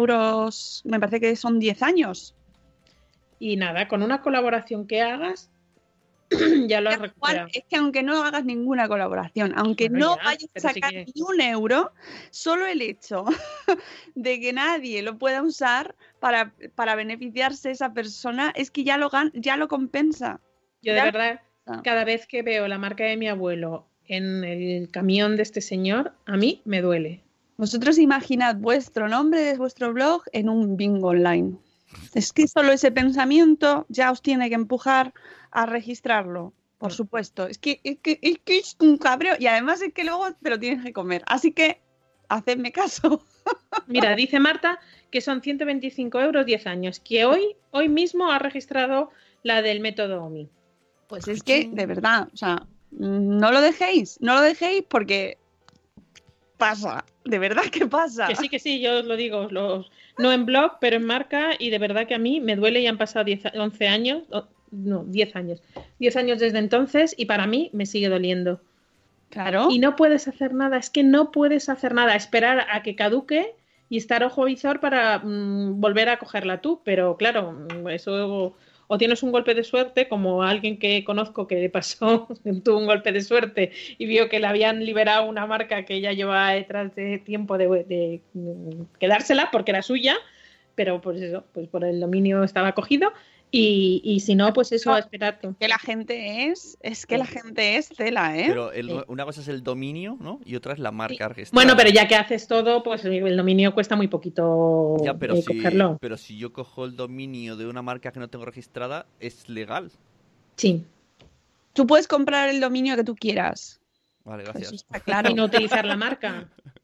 [0.84, 2.34] me parece que son 10 años.
[3.38, 5.50] Y nada, con una colaboración que hagas,
[6.66, 7.48] ya lo has recuperado.
[7.52, 10.90] es que aunque no hagas ninguna colaboración, aunque Bueno, no ya, vayas a sí sacar
[10.90, 11.92] que- ni un euro,
[12.30, 13.24] solo el hecho
[14.14, 19.10] de que nadie lo pueda usar para, para beneficiarse esa persona es que ya lo,
[19.34, 20.40] ya lo compensa.
[20.82, 21.40] Yo de verdad
[21.82, 26.12] cada vez que veo la marca de mi abuelo en el camión de este señor,
[26.26, 27.22] a mí me duele.
[27.56, 31.56] Vosotros imaginad vuestro nombre de vuestro blog en un bingo online.
[32.14, 35.14] Es que solo ese pensamiento ya os tiene que empujar
[35.50, 37.46] a registrarlo, por supuesto.
[37.46, 40.50] Es que es, que, es, que es un cabreo y además es que luego te
[40.50, 41.22] lo tienes que comer.
[41.26, 41.80] Así que
[42.28, 43.24] hacedme caso.
[43.86, 44.78] Mira, dice Marta
[45.10, 49.10] que son 125 euros 10 años, que hoy, hoy mismo ha registrado
[49.42, 50.50] la del método OMI.
[51.06, 55.38] Pues es que, de verdad, o sea, no lo dejéis, no lo dejéis porque
[56.56, 58.28] pasa, de verdad que pasa.
[58.28, 61.50] Que sí, que sí, yo os lo digo, los, no en blog, pero en marca,
[61.58, 64.22] y de verdad que a mí me duele y han pasado 10, 11 años,
[64.70, 65.62] no, 10 años,
[65.98, 68.60] 10 años desde entonces, y para mí me sigue doliendo.
[69.30, 69.68] Claro.
[69.70, 73.54] Y no puedes hacer nada, es que no puedes hacer nada, esperar a que caduque
[73.88, 78.54] y estar ojo visor para mm, volver a cogerla tú, pero claro, eso
[78.88, 82.28] o tienes un golpe de suerte, como alguien que conozco que le pasó,
[82.64, 86.12] tuvo un golpe de suerte y vio que le habían liberado una marca que ya
[86.12, 90.16] llevaba detrás de tiempo de, mm, quedársela porque era suya,
[90.74, 93.12] pero pues eso, pues por el dominio estaba cogido
[93.58, 95.54] y, y si no, pues eso, a esperar tú.
[95.58, 98.44] Que la gente es, es que la gente es cela, ¿eh?
[98.48, 98.96] Pero el- Sí.
[99.08, 100.40] una cosa es el dominio, ¿no?
[100.44, 101.54] Y otra es la marca registrada.
[101.64, 105.42] Bueno, pero ya que haces todo, pues el dominio cuesta muy poquito Ya, pero, eh,
[105.42, 105.98] si, cogerlo.
[106.00, 109.90] pero si yo cojo el dominio de una marca que no tengo registrada, es legal.
[110.56, 110.84] Sí,
[111.72, 113.80] Tú puedes comprar el dominio que tú quieras.
[114.24, 114.72] Vale, Eso gracias.
[114.72, 115.30] está claro.
[115.30, 116.48] y no utilizar la marca.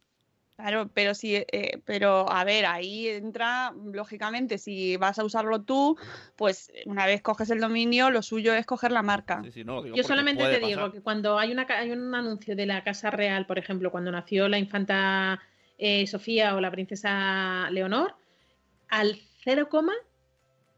[0.63, 5.99] Claro, pero sí, eh, pero a ver, ahí entra, lógicamente, si vas a usarlo tú,
[6.37, 9.43] pues una vez coges el dominio, lo suyo es coger la marca.
[9.43, 10.93] Sí, sí, no, lo digo Yo solamente te digo pasar.
[10.93, 14.47] que cuando hay, una, hay un anuncio de la Casa Real, por ejemplo, cuando nació
[14.47, 15.41] la infanta
[15.79, 18.15] eh, Sofía o la princesa Leonor,
[18.89, 19.95] al cero coma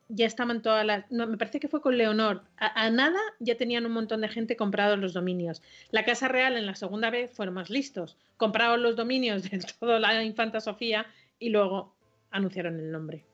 [0.09, 1.11] ya estaban todas las...
[1.11, 2.43] No, me parece que fue con Leonor.
[2.57, 5.63] A, a nada ya tenían un montón de gente comprados los dominios.
[5.91, 8.17] La Casa Real en la segunda vez fueron más listos.
[8.37, 11.07] Compraron los dominios de toda la infanta Sofía
[11.39, 11.95] y luego
[12.31, 13.25] anunciaron el nombre.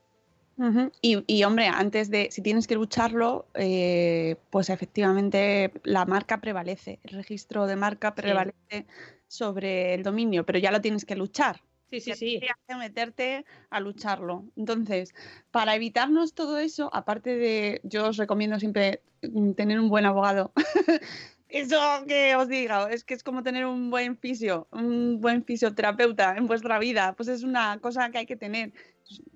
[1.00, 7.16] Y, hombre, antes de, si tienes que lucharlo, eh, pues efectivamente la marca prevalece, el
[7.16, 8.86] registro de marca prevalece
[9.26, 11.62] sobre el dominio, pero ya lo tienes que luchar.
[11.90, 12.40] Sí, sí, sí.
[12.68, 14.44] que meterte a lucharlo.
[14.56, 15.12] Entonces,
[15.50, 20.52] para evitarnos todo eso, aparte de, yo os recomiendo siempre mm, tener un buen abogado.
[21.48, 26.36] Eso que os diga, es que es como tener un buen fisio, un buen fisioterapeuta
[26.36, 27.14] en vuestra vida.
[27.16, 28.72] Pues es una cosa que hay que tener,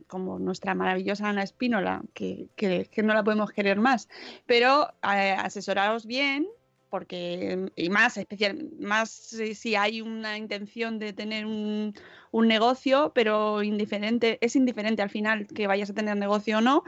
[0.07, 4.09] como nuestra maravillosa Ana Espínola, que, que- que no la podemos querer más.
[4.46, 6.46] Pero eh, asesoraros bien,
[6.95, 11.92] porque, y más especial, más eh, si hay una intención de tener un,
[12.30, 16.84] un negocio, pero indiferente, es indiferente al final que vayas a tener negocio o no,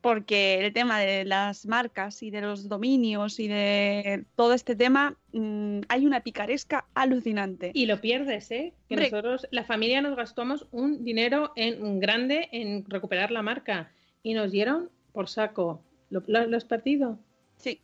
[0.00, 5.16] porque el tema de las marcas y de los dominios y de todo este tema,
[5.32, 7.70] mm, hay una picaresca alucinante.
[7.72, 8.72] Y lo pierdes, ¿eh?
[8.88, 9.10] Que Hombre.
[9.12, 13.92] nosotros, la familia, nos gastamos un dinero en, un grande en recuperar la marca
[14.24, 15.84] y nos dieron por saco.
[16.10, 17.20] ¿Lo, lo- lo has perdido?
[17.56, 17.80] Sí.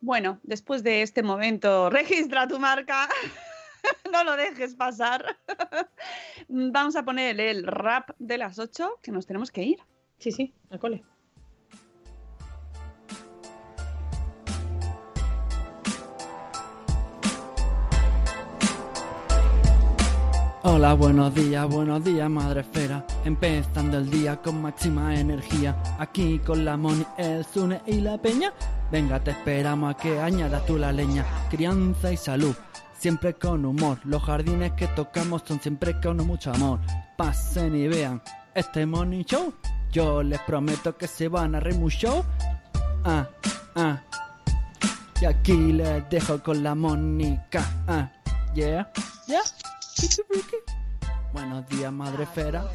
[0.00, 3.08] Bueno, después de este momento, registra tu marca.
[4.12, 5.24] no lo dejes pasar.
[6.48, 9.78] Vamos a poner el rap de las 8, que nos tenemos que ir.
[10.18, 11.02] Sí, sí, al cole.
[20.64, 23.04] Hola, buenos días, buenos días, madre esfera.
[23.24, 25.76] Empezando el día con máxima energía.
[25.98, 28.52] Aquí con la Moni, el Zune y la Peña.
[28.92, 31.24] Venga, te esperamos a que añadas tú la leña.
[31.48, 32.54] Crianza y salud,
[32.92, 33.98] siempre con humor.
[34.04, 36.78] Los jardines que tocamos son siempre con mucho amor.
[37.16, 38.20] Pasen y vean
[38.54, 39.54] este Money Show.
[39.90, 42.26] Yo les prometo que se van a reír mucho.
[43.02, 43.26] Ah,
[43.76, 44.02] ah.
[45.22, 47.64] Y aquí les dejo con la Mónica.
[47.88, 48.12] Ah,
[48.54, 48.92] yeah,
[49.26, 49.40] yeah.
[51.32, 52.66] Buenos días, madre esfera.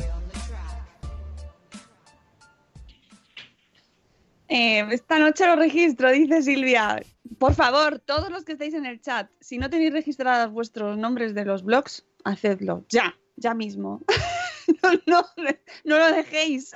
[4.49, 7.01] Eh, esta noche lo registro, dice Silvia.
[7.37, 11.35] Por favor, todos los que estáis en el chat, si no tenéis registrados vuestros nombres
[11.35, 14.01] de los blogs, hacedlo ya, ya mismo.
[14.83, 15.25] no, no,
[15.83, 16.73] no lo dejéis.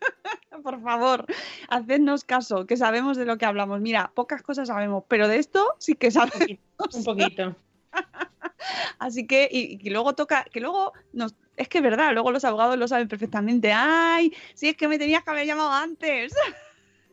[0.62, 1.26] Por favor,
[1.68, 3.80] hacednos caso, que sabemos de lo que hablamos.
[3.80, 6.58] Mira, pocas cosas sabemos, pero de esto sí que sabemos.
[6.94, 7.54] Un poquito.
[8.98, 12.44] Así que, y, y luego toca, que luego nos, es que es verdad, luego los
[12.44, 13.72] abogados lo saben perfectamente.
[13.72, 16.32] Ay, si es que me tenías que haber llamado antes.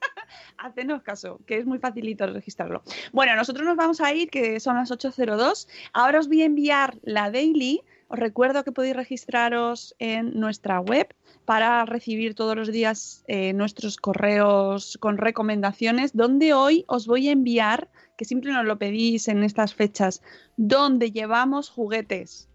[0.58, 2.84] Hacednos caso, que es muy facilito registrarlo.
[3.12, 5.68] Bueno, nosotros nos vamos a ir, que son las 8.02.
[5.94, 11.14] Ahora os voy a enviar la daily Os recuerdo que podéis registraros en nuestra web
[11.46, 17.32] para recibir todos los días eh, nuestros correos con recomendaciones, donde hoy os voy a
[17.32, 20.22] enviar, que siempre nos lo pedís en estas fechas,
[20.56, 22.50] donde llevamos juguetes.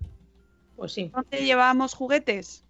[0.77, 1.11] Pues sí.
[1.15, 2.65] ¿Dónde llevamos juguetes?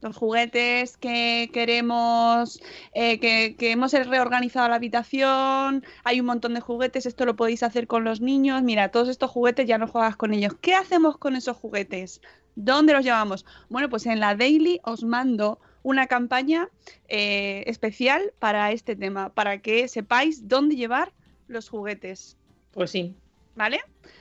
[0.00, 2.60] Los juguetes que queremos,
[2.94, 7.62] eh, que, que hemos reorganizado la habitación, hay un montón de juguetes, esto lo podéis
[7.62, 10.54] hacer con los niños, mira, todos estos juguetes ya no juegas con ellos.
[10.60, 12.20] ¿Qué hacemos con esos juguetes?
[12.54, 13.44] ¿Dónde los llevamos?
[13.68, 16.68] Bueno, pues en la Daily os mando una campaña
[17.08, 21.12] eh, especial para este tema, para que sepáis dónde llevar
[21.46, 22.36] los juguetes.
[22.72, 23.14] Pues sí.
[23.56, 23.80] ¿Vale?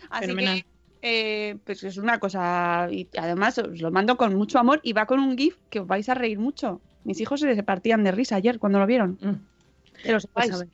[0.10, 0.62] Así Fenomenal.
[0.62, 0.77] que
[1.10, 5.06] eh, pues es una cosa, y además os lo mando con mucho amor y va
[5.06, 6.82] con un GIF que os vais a reír mucho.
[7.04, 9.18] Mis hijos se partían de risa ayer cuando lo vieron.
[9.22, 10.02] Mm.
[10.04, 10.66] Que lo Pues sepáis.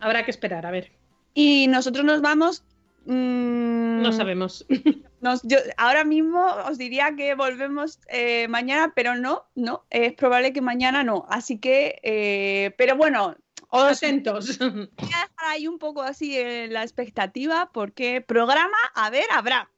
[0.00, 0.90] Habrá que esperar, a ver.
[1.34, 2.64] Y nosotros nos vamos.
[3.06, 4.64] mm, No sabemos.
[5.20, 10.52] nos- yo ahora mismo os diría que volvemos eh, mañana, pero no, no, es probable
[10.52, 11.26] que mañana no.
[11.28, 13.36] Así que, eh, pero bueno,
[13.68, 14.58] os Atentos.
[14.58, 14.68] voy
[15.14, 19.68] a dejar ahí un poco así en la expectativa, porque programa, a ver, habrá.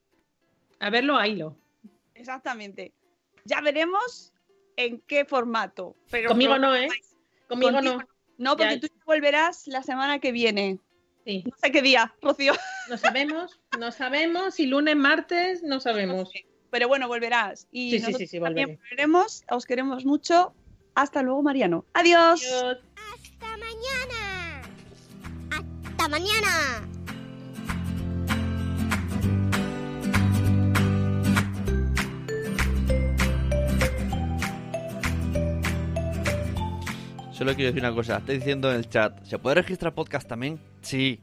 [0.79, 1.55] A verlo, haylo.
[2.13, 2.93] Exactamente.
[3.45, 4.33] Ya veremos
[4.77, 5.95] en qué formato.
[6.11, 6.87] Pero Conmigo no, ¿eh?
[7.47, 8.07] Conmigo Contigo no.
[8.37, 8.79] No, porque Ya.
[8.81, 10.79] tú ya volverás la semana que viene.
[11.25, 11.43] Sí.
[11.49, 12.53] No sé qué día, Rocío.
[12.89, 14.55] No sabemos, no sabemos.
[14.55, 16.29] Si lunes, martes, no sabemos.
[16.69, 17.67] Pero bueno, volverás.
[17.71, 18.79] Y Sí, sí, nosotros sí, sí, también volveré.
[18.83, 19.43] volveremos.
[19.49, 20.53] Os queremos mucho.
[20.93, 21.85] Hasta luego, Mariano.
[21.93, 22.43] Adiós.
[22.45, 22.77] Adiós.
[23.13, 24.61] Hasta mañana.
[25.51, 26.87] Hasta mañana.
[37.35, 38.17] Solo quiero decir una cosa.
[38.19, 39.21] Está diciendo en el chat.
[39.25, 40.57] ¿Se puede registrar podcast también?
[40.79, 41.21] Sí.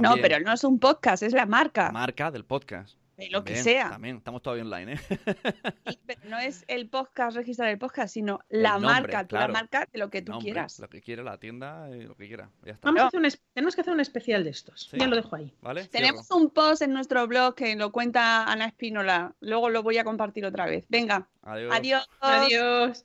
[0.00, 1.92] No, pero no es un podcast, es la marca.
[1.92, 2.96] Marca del podcast.
[3.18, 3.90] de lo que sea.
[3.90, 4.98] También, estamos todavía online, ¿eh?
[5.90, 9.86] Y- pero no es el podcast, registrar el podcast, sino la nombre, marca, la marca
[9.92, 10.78] de lo que tú Nombre, quieras.
[10.78, 12.48] Lo que quiera, la tienda, eh, lo que quiera.
[12.64, 12.88] Ya está.
[12.88, 14.88] Vamos a hacer un tenemos que hacer un especial de estos.
[14.90, 14.96] Sí.
[14.98, 15.52] Ya lo dejo ahí.
[15.60, 15.84] ¿Vale?
[15.88, 19.34] Tenemos un post en nuestro blog que lo cuenta Ana Espínola.
[19.40, 20.86] Luego lo voy a compartir otra vez.
[20.88, 21.70] Venga, Adiós.
[21.76, 22.08] adiós.
[22.20, 23.04] Adiós.